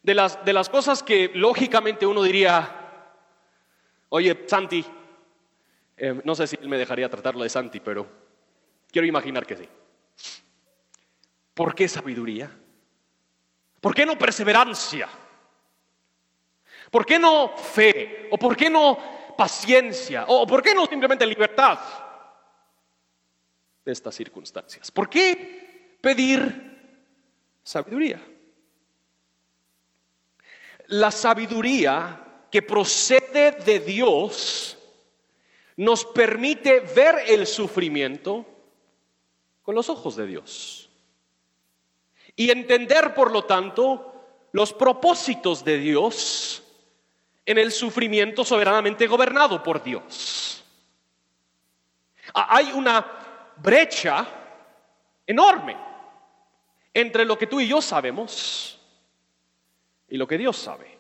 [0.04, 2.70] De las, de las cosas que lógicamente uno diría,
[4.10, 4.84] oye, Santi,
[5.96, 8.06] eh, no sé si él me dejaría tratarlo de Santi, pero
[8.92, 9.70] quiero imaginar que sí.
[11.54, 12.52] ¿Por qué sabiduría?
[13.80, 15.08] ¿Por qué no perseverancia?
[16.92, 18.28] ¿Por qué no fe?
[18.32, 18.98] ¿O por qué no
[19.38, 20.26] paciencia?
[20.28, 21.80] ¿O por qué no simplemente libertad?
[23.86, 24.92] De estas circunstancias.
[24.92, 26.80] ¿Por qué pedir
[27.64, 28.22] sabiduría?
[30.88, 34.78] La sabiduría que procede de Dios
[35.78, 38.46] nos permite ver el sufrimiento
[39.64, 40.90] con los ojos de Dios
[42.36, 46.64] y entender, por lo tanto, los propósitos de Dios
[47.46, 50.64] en el sufrimiento soberanamente gobernado por Dios.
[52.34, 53.21] Hay una
[53.62, 54.28] brecha
[55.26, 55.78] enorme
[56.94, 58.80] entre lo que tú y yo sabemos
[60.08, 61.00] y lo que Dios sabe.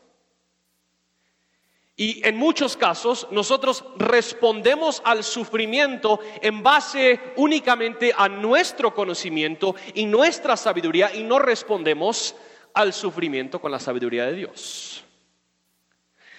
[1.97, 10.05] Y en muchos casos nosotros respondemos al sufrimiento en base únicamente a nuestro conocimiento y
[10.05, 12.35] nuestra sabiduría y no respondemos
[12.73, 15.03] al sufrimiento con la sabiduría de Dios.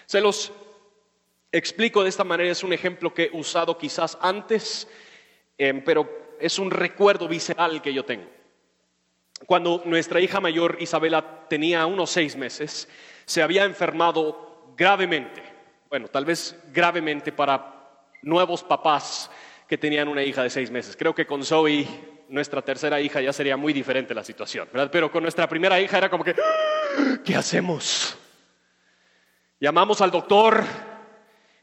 [0.07, 0.53] Se los
[1.53, 4.89] explico de esta manera, es un ejemplo que he usado quizás antes,
[5.69, 8.29] em, pero es un recuerdo visceral que yo tengo.
[9.47, 12.89] Cuando nuestra hija mayor Isabela tenía unos seis meses,
[13.25, 15.43] se había enfermado gravemente,
[15.89, 19.31] bueno, tal vez gravemente para nuevos papás
[19.69, 20.97] que tenían una hija de seis meses.
[20.97, 21.87] Creo que con Zoe,
[22.29, 24.69] nuestra tercera hija, ya sería muy diferente la situación.
[24.91, 26.35] Pero con nuestra primera hija era como que,
[27.25, 28.17] ¿qué hacemos?
[29.61, 30.65] Llamamos al doctor,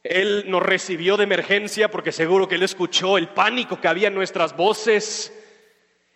[0.03, 4.15] él nos recibió de emergencia porque seguro que él escuchó el pánico que había en
[4.15, 5.33] nuestras voces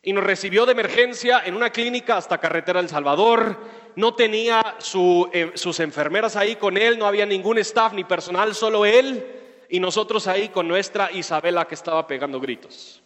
[0.02, 3.58] y nos recibió de emergencia en una clínica hasta Carretera El Salvador.
[3.96, 4.78] No tenía
[5.34, 9.26] eh, sus enfermeras ahí con él, no había ningún staff ni personal, solo él
[9.70, 13.02] y nosotros ahí con nuestra Isabela que estaba pegando gritos.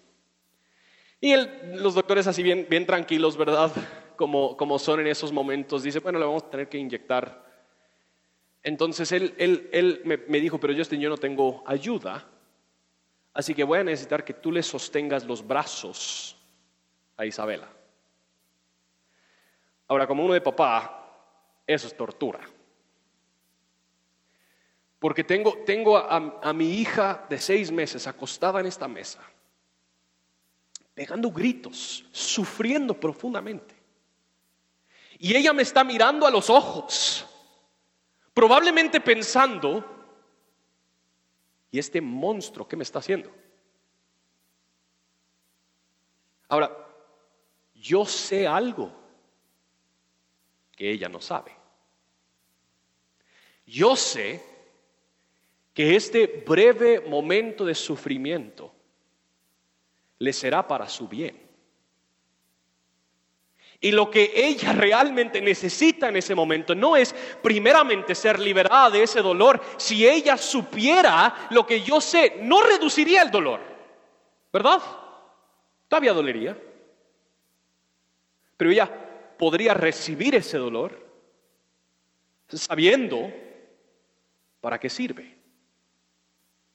[1.19, 1.33] Y
[1.73, 3.71] los doctores así bien, bien tranquilos, ¿verdad?
[4.15, 7.46] Como, como son en esos momentos, dice, bueno, le vamos a tener que inyectar.
[8.67, 12.27] Entonces él, él, él me, me dijo, pero Justin, yo no tengo ayuda,
[13.33, 16.35] así que voy a necesitar que tú le sostengas los brazos
[17.15, 17.69] a Isabela.
[19.87, 21.13] Ahora, como uno de papá,
[21.65, 22.41] eso es tortura.
[24.99, 29.21] Porque tengo, tengo a, a, mi hija de seis meses acostada en esta mesa,
[30.93, 33.75] pegando gritos, sufriendo profundamente.
[35.19, 37.25] Y ella me está mirando a los ojos,
[38.37, 39.83] probablemente pensando,
[41.71, 43.31] ¿y este monstruo qué me está haciendo?
[46.47, 46.71] Ahora,
[47.73, 48.91] yo sé algo
[50.75, 51.51] que ella no sabe.
[53.65, 54.45] Yo sé
[55.73, 58.71] que este breve momento de sufrimiento
[60.19, 61.46] le será para su bien.
[63.79, 67.13] Y lo que ella realmente necesita en ese momento no es
[67.43, 69.61] primeramente ser liberada de ese dolor.
[69.77, 73.59] Si ella supiera lo que yo sé, no reduciría el dolor,
[74.51, 74.81] ¿verdad?
[75.87, 76.57] Todavía dolería.
[78.57, 78.89] Pero ella
[79.37, 81.05] podría recibir ese dolor
[82.47, 83.31] sabiendo
[84.59, 85.37] para qué sirve.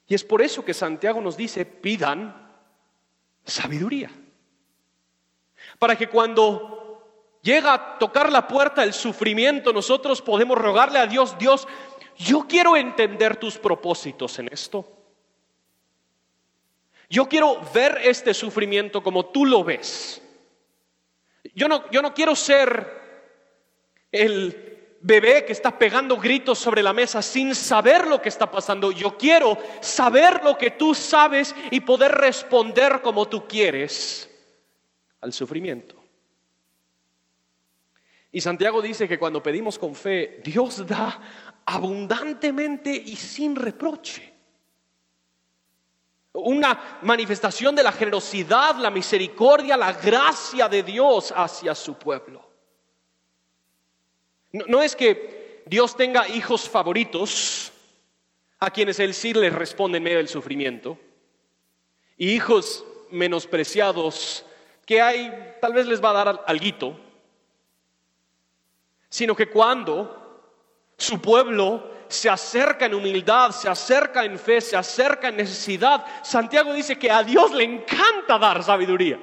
[0.07, 2.51] Y es por eso que Santiago nos dice, pidan
[3.45, 4.11] sabiduría.
[5.79, 6.82] Para que cuando
[7.43, 11.69] llega a tocar la puerta el sufrimiento, nosotros podemos rogarle a Dios, Dios,
[12.17, 14.87] yo quiero entender tus propósitos en esto.
[17.11, 20.23] Yo quiero ver este sufrimiento como tú lo ves.
[21.55, 23.03] Yo no, yo no quiero ser
[24.11, 28.93] el bebé que está pegando gritos sobre la mesa sin saber lo que está pasando.
[28.93, 34.31] Yo quiero saber lo que tú sabes y poder responder como tú quieres
[35.21, 36.02] al sufrimiento.
[38.33, 41.21] Y Santiago dice que cuando pedimos con fe, Dios da
[41.67, 44.33] abundantemente y sin reproche.
[46.33, 52.43] Una manifestación de la generosidad, la misericordia, la gracia de Dios hacia su pueblo.
[54.53, 57.71] No, es que Dios tenga hijos favoritos
[58.59, 60.99] a quienes Él sí les responde en medio del sufrimiento
[62.17, 64.47] y hijos menospreciados
[64.87, 66.99] que hay, tal vez les va a dar alguito,
[69.13, 70.55] sino que cuando
[70.97, 76.03] su pueblo se acerca en humildad, se acerca en fe, se acerca en necesidad.
[76.25, 79.21] Santiago dice que a Dios le encanta dar sabiduría.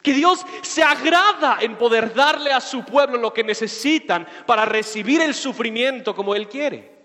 [0.00, 5.20] Que Dios se agrada en poder darle a su pueblo lo que necesitan para recibir
[5.20, 6.96] el sufrimiento como Él quiere.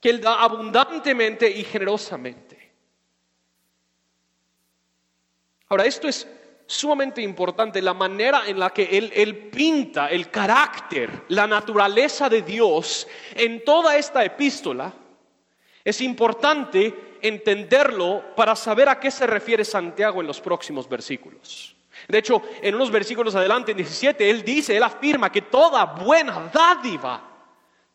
[0.00, 2.72] Que Él da abundantemente y generosamente.
[5.68, 6.26] Ahora, esto es
[6.66, 13.06] sumamente importante la manera en la que él, pinta el carácter, la naturaleza de Dios
[13.34, 14.92] en toda esta epístola.
[15.84, 21.76] Es importante entenderlo para saber a qué se refiere Santiago en los próximos versículos.
[22.08, 26.50] De hecho, en unos versículos adelante, en 17, él dice, él afirma que toda buena
[26.52, 27.22] dádiva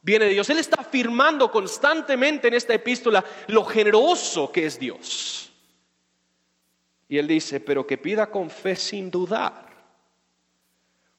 [0.01, 0.49] viene de Dios.
[0.49, 5.48] Él está afirmando constantemente en esta epístola lo generoso que es Dios.
[7.09, 9.67] Y él dice, pero que pida con fe sin dudar.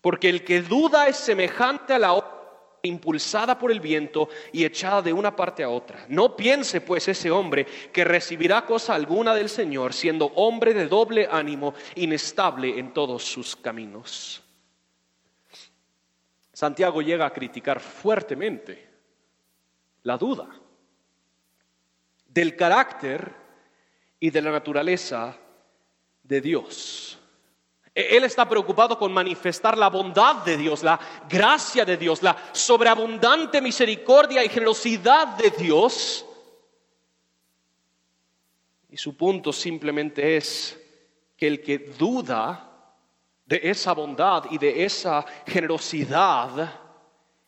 [0.01, 2.41] Porque el que duda es semejante a la ola
[2.83, 6.07] impulsada por el viento y echada de una parte a otra.
[6.09, 11.29] No piense pues ese hombre que recibirá cosa alguna del Señor, siendo hombre de doble
[11.31, 14.43] ánimo, inestable en todos sus caminos.
[16.53, 18.89] Santiago llega a criticar fuertemente
[20.03, 20.49] la duda
[22.29, 23.35] del carácter
[24.19, 25.37] y de la naturaleza
[26.31, 27.19] de Dios.
[27.95, 32.37] E-, él está preocupado con manifestar la bondad de Dios, la gracia de Dios, la
[32.53, 36.25] sobreabundante misericordia y generosidad de Dios.
[38.89, 40.81] Y su punto simplemente es
[41.37, 42.67] que el que duda
[43.45, 46.81] de esa bondad y de esa generosidad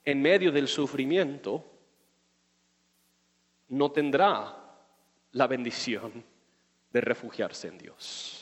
[0.04, 1.64] en medio del sufrimiento,
[3.68, 4.56] no tendrá
[5.30, 6.24] la bendición
[6.92, 8.41] de refugiarse en Dios.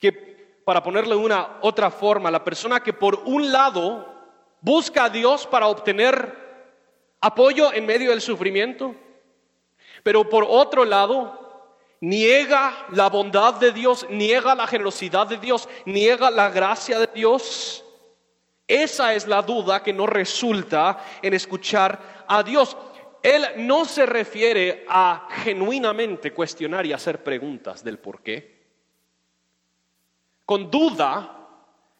[0.00, 0.12] Que
[0.64, 4.06] para ponerle una otra forma, la persona que por un lado
[4.60, 6.38] busca a Dios para obtener
[7.20, 8.94] apoyo en medio del sufrimiento,
[10.02, 11.40] pero por otro lado
[12.00, 17.84] niega la bondad de Dios, niega la generosidad de Dios, niega la gracia de Dios.
[18.66, 22.76] Esa es la duda que no resulta en escuchar a Dios.
[23.22, 28.59] Él no se refiere a genuinamente cuestionar y hacer preguntas del por qué.
[30.50, 31.46] Con duda,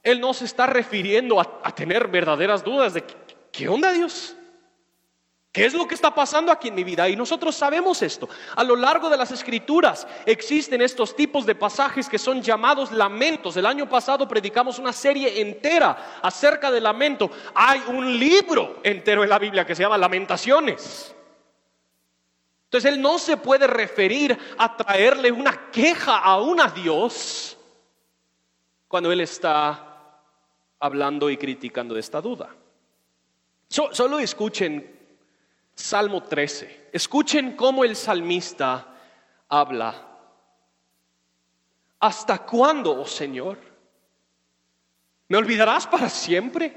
[0.02, 3.04] Él no se está refiriendo a, tener verdaderas dudas de
[3.52, 4.34] ¿qué onda Dios?
[5.52, 7.08] ¿Qué es lo que está pasando aquí en mi vida?
[7.08, 8.28] Y nosotros sabemos esto.
[8.56, 13.56] A lo largo de las escrituras existen estos tipos de pasajes que son llamados lamentos.
[13.56, 17.30] El año pasado predicamos una serie entera acerca del lamento.
[17.54, 21.14] Hay un libro entero en la Biblia que se llama Lamentaciones.
[22.64, 27.56] Entonces Él no se puede referir a traerle una queja aún a Dios
[28.90, 30.18] cuando Él está
[30.80, 32.48] hablando y criticando esta duda.
[33.68, 34.98] solo escuchen
[35.76, 36.88] Salmo 13.
[36.92, 38.88] Escuchen cómo el salmista
[39.48, 39.94] habla.
[42.00, 43.58] ¿Hasta cuándo, oh Señor?
[45.28, 46.76] ¿Me olvidarás para siempre?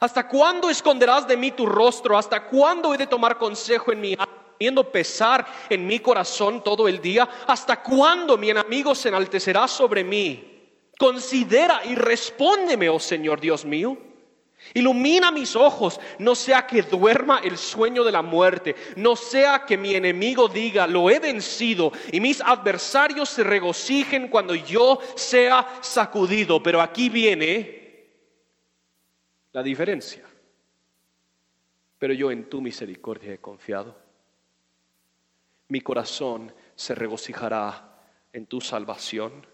[0.00, 2.18] ¿Hasta cuándo esconderás de mí tu rostro?
[2.18, 6.88] ¿Hasta cuándo he de tomar consejo en mi alma, teniendo pesar en mi corazón todo
[6.88, 7.28] el día?
[7.46, 10.50] ¿Hasta cuándo mi enemigo se enaltecerá sobre mí?
[11.00, 13.96] Considera y respóndeme, oh Señor Dios mío.
[14.74, 19.78] Ilumina mis ojos, no sea que duerma el sueño de la muerte, no sea que
[19.78, 26.62] mi enemigo diga, lo he vencido, y mis adversarios se regocijen cuando yo sea sacudido.
[26.62, 28.10] Pero aquí viene
[29.52, 30.26] la diferencia.
[31.98, 33.96] Pero yo en tu misericordia he confiado.
[35.68, 38.02] Mi corazón se regocijará
[38.34, 39.48] en tu salvación.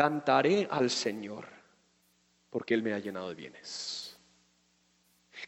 [0.00, 1.44] Cantaré al Señor
[2.48, 4.18] porque Él me ha llenado de bienes.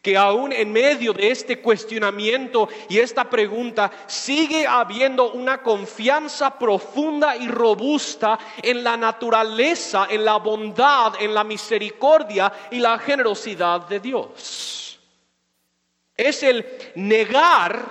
[0.02, 7.34] Que aún en medio de este cuestionamiento y esta pregunta sigue habiendo una confianza profunda
[7.34, 14.00] y robusta en la naturaleza, en la bondad, en la misericordia y la generosidad de
[14.00, 15.00] Dios.
[16.14, 17.90] Es el negar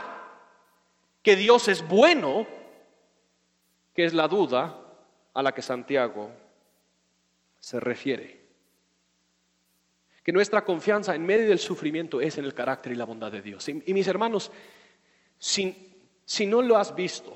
[1.23, 2.45] que Dios es bueno,
[3.95, 4.77] que es la duda
[5.33, 6.40] a la que Santiago
[7.61, 8.41] se refiere
[10.23, 13.41] que nuestra confianza en medio del sufrimiento es en el carácter y la bondad de
[13.41, 13.67] Dios.
[13.69, 14.51] Y, mis hermanos,
[15.37, 15.95] si,
[16.25, 17.35] si no lo has visto,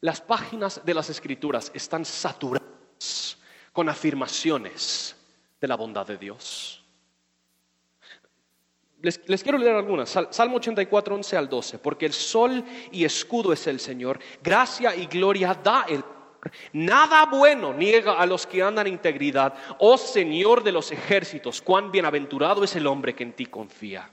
[0.00, 3.38] las páginas de las escrituras están saturadas
[3.72, 5.16] con afirmaciones
[5.60, 6.84] de la bondad de Dios.
[9.02, 10.08] Les, les, quiero leer algunas.
[10.30, 11.78] Salmo 84, 11 al 12.
[11.78, 14.18] Porque el sol y escudo es el Señor.
[14.42, 16.02] Gracia y gloria da el
[16.72, 19.54] Nada bueno niega a los que andan en integridad.
[19.78, 24.10] Oh Señor de los ejércitos, cuán bienaventurado es el hombre que en ti confía.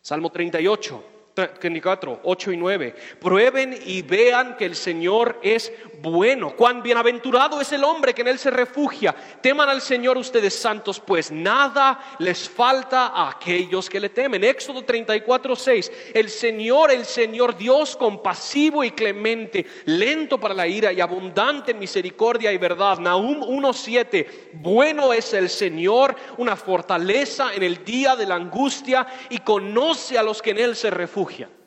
[0.00, 1.10] Salmo 38.
[1.34, 2.94] 34, 8 y 9.
[3.20, 5.72] Prueben y vean que el Señor es
[6.10, 6.54] bueno.
[6.56, 9.14] Cuán bienaventurado es el hombre que en él se refugia.
[9.40, 14.44] Teman al Señor ustedes santos, pues nada les falta a aquellos que le temen.
[14.44, 15.92] Éxodo 34, 6.
[16.14, 21.78] El Señor, el Señor Dios compasivo y clemente, lento para la ira y abundante en
[21.78, 22.98] misericordia y verdad.
[22.98, 24.50] Nahum 1, 7.
[24.54, 30.22] Bueno es el Señor, una fortaleza en el día de la angustia y conoce a
[30.22, 31.50] los que en él se refugian.
[31.50, 31.64] E,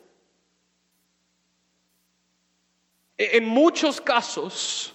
[3.18, 4.94] en muchos casos,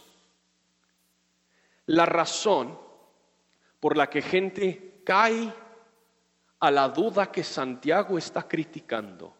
[1.88, 2.80] la razón
[3.80, 5.53] por la que gente cae
[6.59, 9.36] a la duda que Santiago está criticando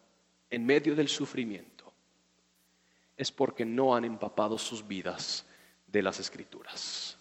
[0.50, 1.74] en medio del sufrimiento
[3.16, 5.46] es porque no han empapado sus vidas
[5.86, 7.16] de las escrituras,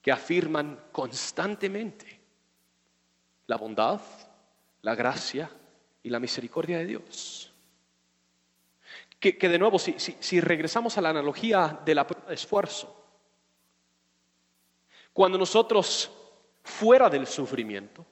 [0.00, 2.18] que afirman constantemente
[3.46, 4.00] la bondad,
[4.80, 5.50] la gracia
[6.02, 7.51] y la misericordia de Dios.
[9.22, 12.92] Que, de nuevo, si, si, regresamos a la analogía de la prueba de esfuerzo,
[15.12, 16.10] cuando nosotros
[16.64, 18.04] fuera del sufrimiento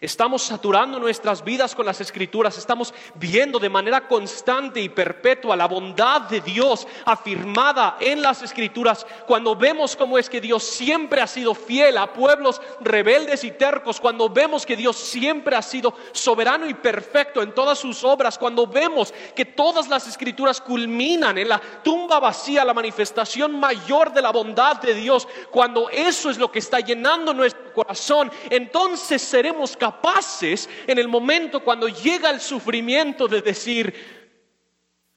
[0.00, 5.68] Estamos saturando nuestras vidas con las escrituras, estamos viendo de manera constante y perpetua la
[5.68, 11.26] bondad de Dios afirmada en las escrituras, cuando vemos cómo es que Dios siempre ha
[11.26, 16.66] sido fiel a pueblos rebeldes y tercos, cuando vemos que Dios siempre ha sido soberano
[16.66, 21.60] y perfecto en todas sus obras, cuando vemos que todas las escrituras culminan en la
[21.82, 26.60] tumba vacía, la manifestación mayor de la bondad de Dios, cuando eso es lo que
[26.60, 33.42] está llenando nuestro corazón, entonces seremos capaces en el momento cuando llega el sufrimiento de
[33.42, 33.94] decir,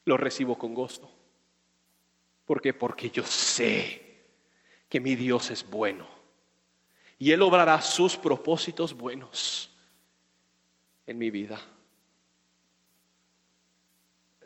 [0.06, 1.12] lo recibo con gusto.
[2.46, 2.74] ¿Por qué?
[2.74, 4.24] Porque yo sé
[4.88, 6.08] que mi Dios es bueno
[7.18, 9.70] y Él obrará sus propósitos buenos
[11.08, 11.60] en mi vida.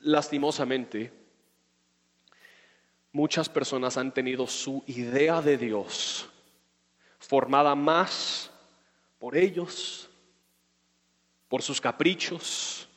[0.02, 1.12] Lastimosamente,
[3.12, 6.30] muchas personas han tenido su idea de Dios
[7.30, 8.50] formada más
[9.20, 10.10] por ellos
[11.48, 12.88] por sus caprichos,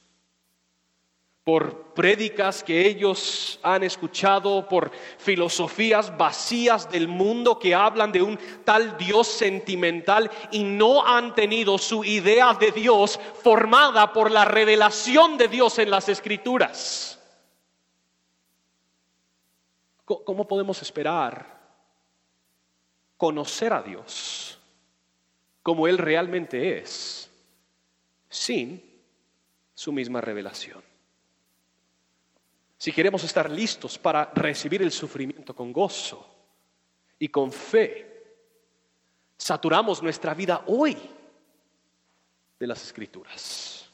[1.45, 8.39] por prédicas que ellos han escuchado, por filosofías vacías del mundo que hablan de un
[8.65, 15.37] tal Dios sentimental y no han tenido su idea de Dios formada por la revelación
[15.37, 17.19] de Dios en las escrituras.
[20.07, 21.52] ¿Cómo podemos esperar
[23.23, 24.59] conocer a Dios
[25.63, 27.31] como Él realmente es?
[28.29, 28.83] sin
[29.75, 30.83] su misma revelación.
[32.79, 36.27] Si queremos estar listos para recibir el sufrimiento con gozo
[37.21, 38.25] y con fe,
[39.37, 40.97] saturamos nuestra vida hoy
[42.59, 43.89] de las escrituras.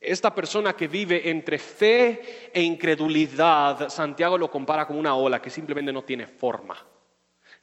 [0.00, 5.50] Esta persona que vive entre fe e incredulidad, Santiago lo compara con una ola que
[5.50, 6.93] simplemente no tiene forma.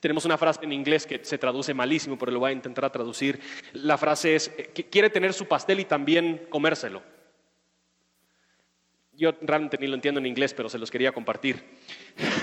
[0.02, 3.40] Tenemos una frase en inglés que se traduce malísimo, pero lo voy a intentar traducir.
[3.74, 7.04] La frase es, eh, quiere tener su pastel y también comérselo.
[9.14, 11.64] Yo realmente ni lo entiendo en inglés, pero se los quería compartir.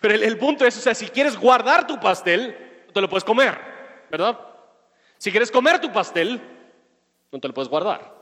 [0.00, 3.08] Pero el, el punto es, o sea, si quieres guardar tu pastel, no te lo
[3.10, 3.58] puedes comer,
[4.10, 4.40] ¿verdad?
[5.18, 6.40] Si quieres comer tu pastel,
[7.30, 8.19] no te lo puedes guardar.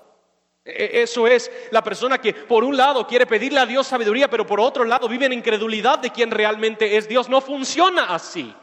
[0.69, 4.47] E, eso es la persona que por un lado quiere pedirle a Dios sabiduría, pero
[4.47, 7.29] por otro lado vive en incredulidad de quien realmente es Dios.
[7.29, 8.55] No funciona así.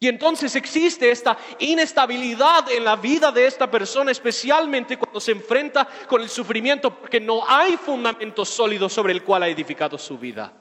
[0.00, 5.88] Y entonces existe esta inestabilidad en la vida de esta persona, especialmente cuando se enfrenta
[6.08, 10.52] con el sufrimiento, porque no hay fundamento sólido sobre el cual ha edificado su vida.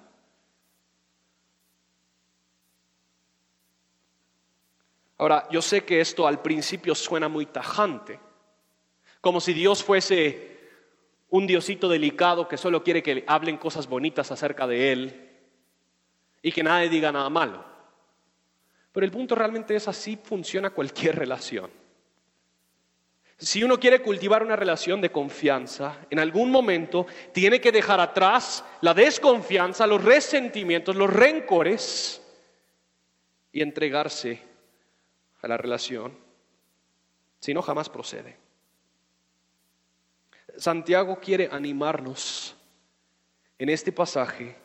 [5.20, 8.20] Ahora, yo sé que esto al principio suena muy tajante,
[9.22, 10.58] como si Dios fuese
[11.30, 15.30] un diosito delicado que solo quiere que hablen cosas bonitas acerca de Él
[16.42, 17.66] y que nadie diga nada malo.
[18.92, 21.70] Pero el punto realmente es así funciona cualquier relación.
[23.40, 28.66] Si uno quiere cultivar una relación de confianza, en algún momento tiene que dejar atrás
[28.82, 32.20] la desconfianza, los resentimientos, los rencores
[33.52, 34.42] y entregarse
[35.42, 36.18] a la relación.
[37.40, 38.47] Si no, jamás procede.
[40.58, 42.56] Santiago quiere animarnos
[43.58, 44.56] en este pasaje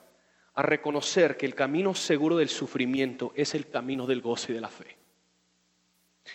[0.55, 4.61] a reconocer que el camino seguro del sufrimiento es el camino del gozo y de
[4.61, 4.97] la fe.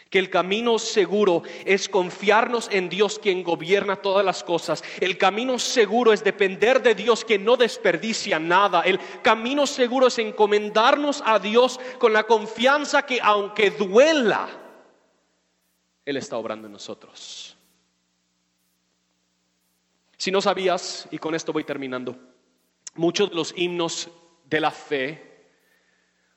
[0.10, 4.84] Que el camino seguro es confiarnos en Dios quien gobierna todas las cosas.
[5.00, 8.82] El camino seguro es depender de Dios que no desperdicia nada.
[8.82, 14.50] El camino seguro es encomendarnos a Dios con la confianza que aunque duela,
[16.04, 17.47] Él está obrando en nosotros.
[20.18, 22.18] Si no sabías, y con esto voy terminando,
[22.96, 24.10] muchos de los himnos
[24.46, 25.28] de la fe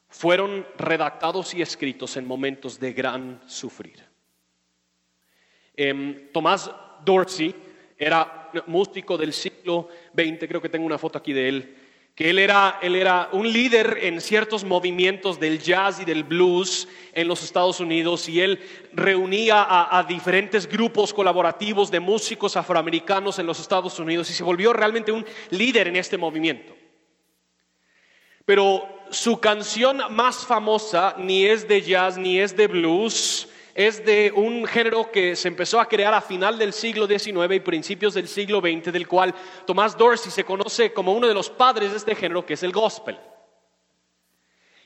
[0.08, 4.04] fueron redactados y escritos en momentos de gran sufrir.
[5.74, 6.70] Em, Tomás
[7.04, 7.54] Dorsey
[7.96, 11.76] era músico del siglo XX, creo que tengo una foto aquí de él,
[12.20, 16.86] que él era, él era un líder en ciertos movimientos del jazz y del blues
[17.14, 18.60] en los Estados Unidos y él
[18.92, 24.44] reunía a, a, diferentes grupos colaborativos de músicos afroamericanos en los Estados Unidos y se
[24.44, 26.76] volvió realmente un líder en este movimiento.
[28.44, 33.48] Pero su canción más famosa ni es de jazz ni es de blues,
[33.86, 37.60] es de un género que se empezó a crear a final del siglo XIX y
[37.60, 39.34] principios del siglo XX, del cual
[39.66, 42.72] Tomás Dorsey se conoce como uno de los padres de este género, que es el
[42.72, 43.18] gospel.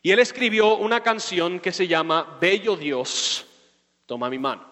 [0.01, 3.45] Y él escribió una canción que se llama Bello Dios,
[4.07, 4.65] toma mi mano.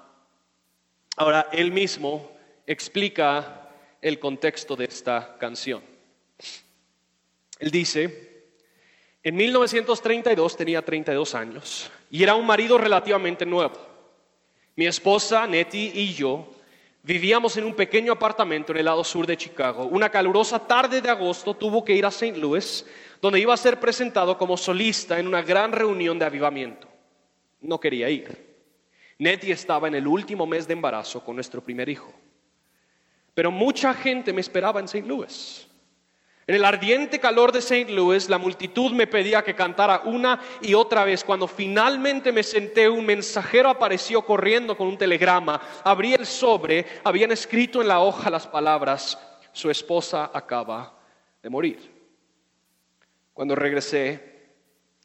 [1.17, 2.31] Ahora, él mismo
[2.65, 3.71] explica
[4.01, 5.83] el contexto de esta canción.
[7.59, 8.53] Él dice,
[9.21, 13.92] en 1932 tenía 32 años y era un marido relativamente nuevo.
[14.75, 16.49] Mi esposa, Nettie y yo
[17.03, 19.85] vivíamos en un pequeño apartamento en el lado sur de Chicago.
[19.85, 22.39] Una calurosa tarde de agosto tuvo que ir a St.
[22.39, 22.87] Louis,
[23.21, 26.89] donde iba a ser presentado como solista en una gran reunión de avivamiento.
[27.61, 28.53] No quería ir.
[29.19, 32.13] Nettie estaba en el último mes de embarazo con nuestro primer hijo.
[33.35, 35.07] Pero mucha gente me esperaba en St.
[35.07, 35.69] Louis.
[36.47, 37.93] En el ardiente calor de St.
[37.93, 41.23] Louis, la multitud me pedía que cantara una y otra vez.
[41.23, 45.61] Cuando finalmente me senté, un mensajero apareció corriendo con un telegrama.
[45.85, 49.19] Abrí el sobre, habían escrito en la hoja las palabras,
[49.53, 50.99] su esposa acaba
[51.43, 51.93] de morir.
[53.33, 54.33] Cuando regresé,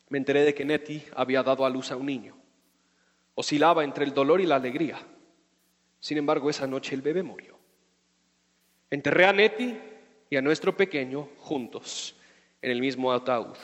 [0.09, 2.35] me enteré de que Nettie había dado a luz a un niño.
[3.35, 4.99] Oscilaba entre el dolor y la alegría.
[5.99, 7.59] Sin embargo, esa noche el bebé murió.
[8.89, 9.96] Enterré a Nettie
[10.29, 12.15] y a nuestro pequeño juntos
[12.61, 13.57] en el mismo ataúd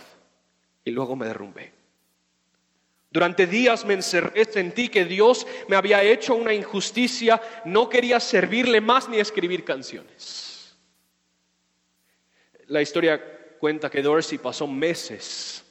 [0.86, 1.72] y luego me derrumbé.
[3.12, 8.82] Durante días me encerré, sentí que Dios me había hecho una injusticia, no quería servirle
[8.82, 10.76] más ni escribir canciones.
[12.68, 13.22] La historia
[13.60, 15.64] cuenta que Dorsey pasó meses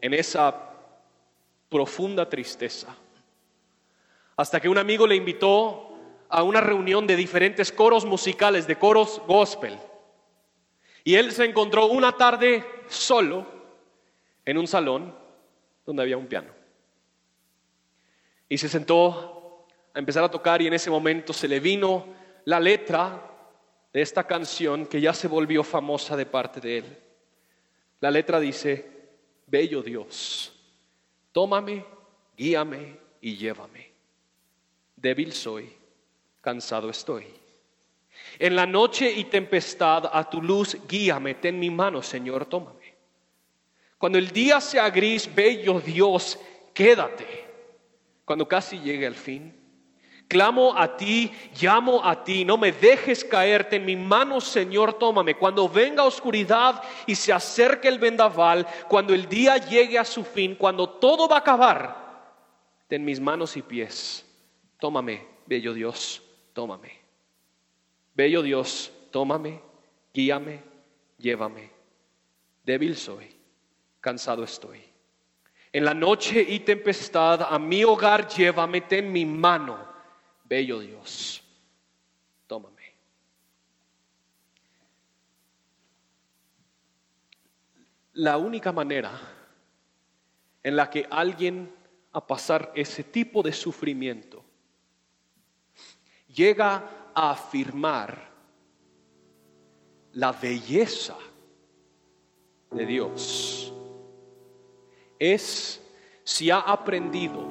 [0.00, 0.72] en esa
[1.70, 2.94] profunda tristeza,
[4.36, 5.96] hasta que un amigo le invitó
[6.28, 9.78] a una reunión de diferentes coros musicales, de coros gospel.
[11.04, 13.46] Y él se encontró una tarde solo
[14.44, 15.14] en un salón
[15.84, 16.50] donde había un piano.
[18.48, 22.06] Y se sentó a empezar a tocar y en ese momento se le vino
[22.44, 23.30] la letra
[23.92, 26.98] de esta canción que ya se volvió famosa de parte de él.
[28.00, 28.90] La letra dice,
[29.46, 30.52] Bello Dios,
[31.32, 31.84] tómame,
[32.36, 33.92] guíame y llévame.
[34.96, 35.72] Débil soy,
[36.40, 37.41] cansado estoy
[38.38, 42.94] en la noche y tempestad, a tu luz guíame, ten mi mano, Señor, tómame.
[43.98, 46.38] Cuando el día sea gris, bello Dios,
[46.74, 47.44] quédate.
[48.24, 49.54] Cuando casi llegue al fin,
[50.26, 51.30] clamo a ti,
[51.60, 55.36] llamo a ti, no me dejes caerte en mi mano, Señor, tómame.
[55.36, 60.54] Cuando venga oscuridad y se acerque el vendaval, cuando el día llegue a su fin,
[60.54, 62.34] cuando todo va a acabar,
[62.88, 64.26] ten mis manos y pies.
[64.78, 66.22] Tómame, bello Dios,
[66.54, 67.01] tómame.
[68.14, 69.60] Bello Dios, tómame,
[70.12, 70.62] guíame,
[71.18, 71.70] llévame.
[72.64, 73.28] Débil soy,
[74.00, 74.80] cansado estoy.
[75.72, 79.88] En la noche y tempestad a mi hogar llévame, ten mi mano.
[80.44, 81.42] Bello Dios,
[82.46, 82.82] tómame.
[88.14, 89.18] La única manera
[90.62, 91.74] en la que alguien
[92.12, 94.44] a pasar ese tipo de sufrimiento
[96.28, 98.30] llega a afirmar
[100.12, 101.16] la belleza
[102.70, 103.72] de Dios
[105.18, 105.80] es
[106.24, 107.46] si ha aprendido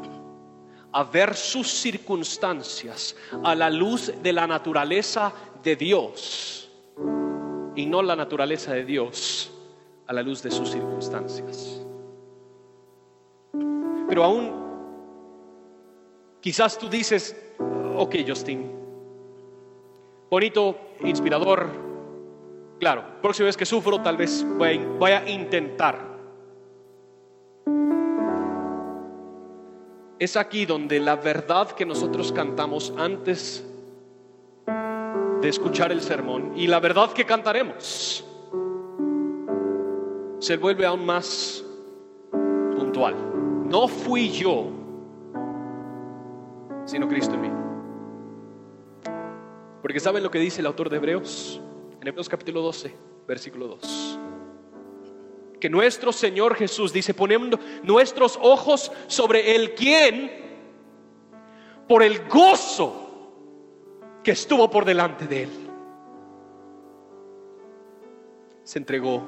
[0.92, 5.32] a ver sus circunstancias a la luz de la naturaleza
[5.64, 6.70] de Dios
[7.76, 9.52] y no la naturaleza de Dios
[10.08, 11.82] a la luz de sus circunstancias.
[14.08, 14.52] Pero aún,
[16.42, 17.36] quizás tú dices,
[17.96, 18.81] ok Justin,
[20.32, 21.68] bonito, inspirador.
[22.80, 26.10] Claro, próxima vez que sufro tal vez voy a, intentar.
[30.18, 33.68] Es aquí donde la verdad que nosotros cantamos antes
[35.42, 38.24] de escuchar el sermón y la verdad que cantaremos
[40.40, 41.64] se vuelve aún más
[42.78, 43.16] puntual.
[43.68, 44.68] No fui yo,
[46.86, 47.61] sino Cristo en mí.
[49.82, 51.60] Porque ¿saben lo que dice el autor de Hebreos?
[52.00, 52.94] En Hebreos capítulo 12,
[53.28, 54.20] versículo 2.
[55.60, 60.32] Que nuestro Señor Jesús dice, poniendo nuestros ojos sobre el quien,
[61.88, 63.32] por el gozo
[64.24, 65.50] que estuvo por delante de él,
[68.64, 69.24] se entregó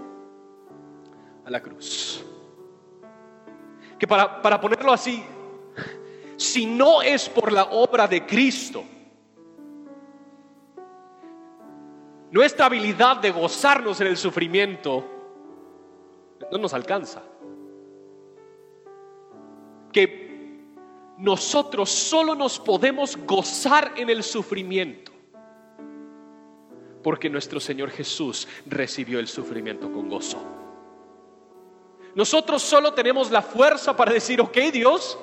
[1.45, 2.23] a la cruz.
[3.97, 5.23] Que para, para ponerlo así,
[6.37, 8.83] si no es por la obra de Cristo,
[12.33, 15.05] nuestra habilidad de gozarnos en el sufrimiento
[16.51, 17.21] no nos alcanza.
[19.91, 20.65] Que
[21.19, 25.11] nosotros solo nos podemos gozar en el sufrimiento
[27.03, 30.41] porque nuestro Señor Jesús recibió el sufrimiento con gozo.
[32.15, 35.19] Nosotros solo tenemos la fuerza para decir, ok Dios,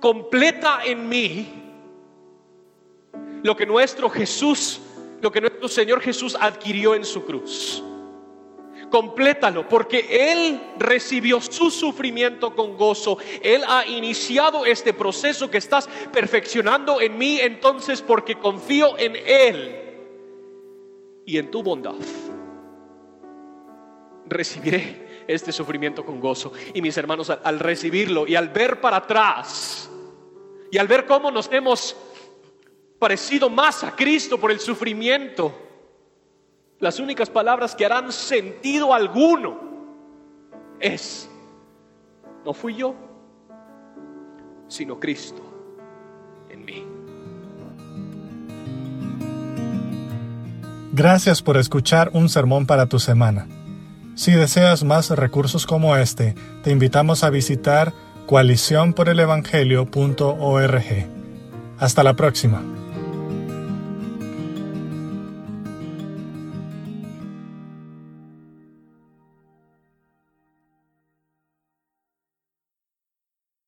[0.00, 1.48] completa en mí
[3.42, 4.82] lo que nuestro Jesús
[5.20, 7.82] lo que nuestro Señor Jesús adquirió en su cruz.
[8.90, 13.18] Complétalo, porque Él recibió su sufrimiento con gozo.
[13.40, 19.76] Él ha iniciado este proceso que estás perfeccionando en mí, entonces porque confío en Él
[21.24, 21.94] y en tu bondad.
[24.26, 26.52] Recibiré este sufrimiento con gozo.
[26.74, 29.88] Y mis hermanos, al, recibirlo y al ver para atrás,
[30.72, 31.96] y al ver cómo nos hemos
[33.00, 35.52] parecido más a Cristo por el sufrimiento,
[36.78, 39.58] las únicas palabras que harán sentido alguno
[40.78, 41.28] es,
[42.44, 42.94] no fui yo,
[44.68, 45.42] sino Cristo
[46.50, 46.84] en mí.
[50.92, 53.46] Gracias por escuchar un sermón para tu semana.
[54.14, 57.94] Si deseas más recursos como este, te invitamos a visitar
[58.26, 61.06] coaliciónporelevangelio.org.
[61.78, 62.62] Hasta la próxima.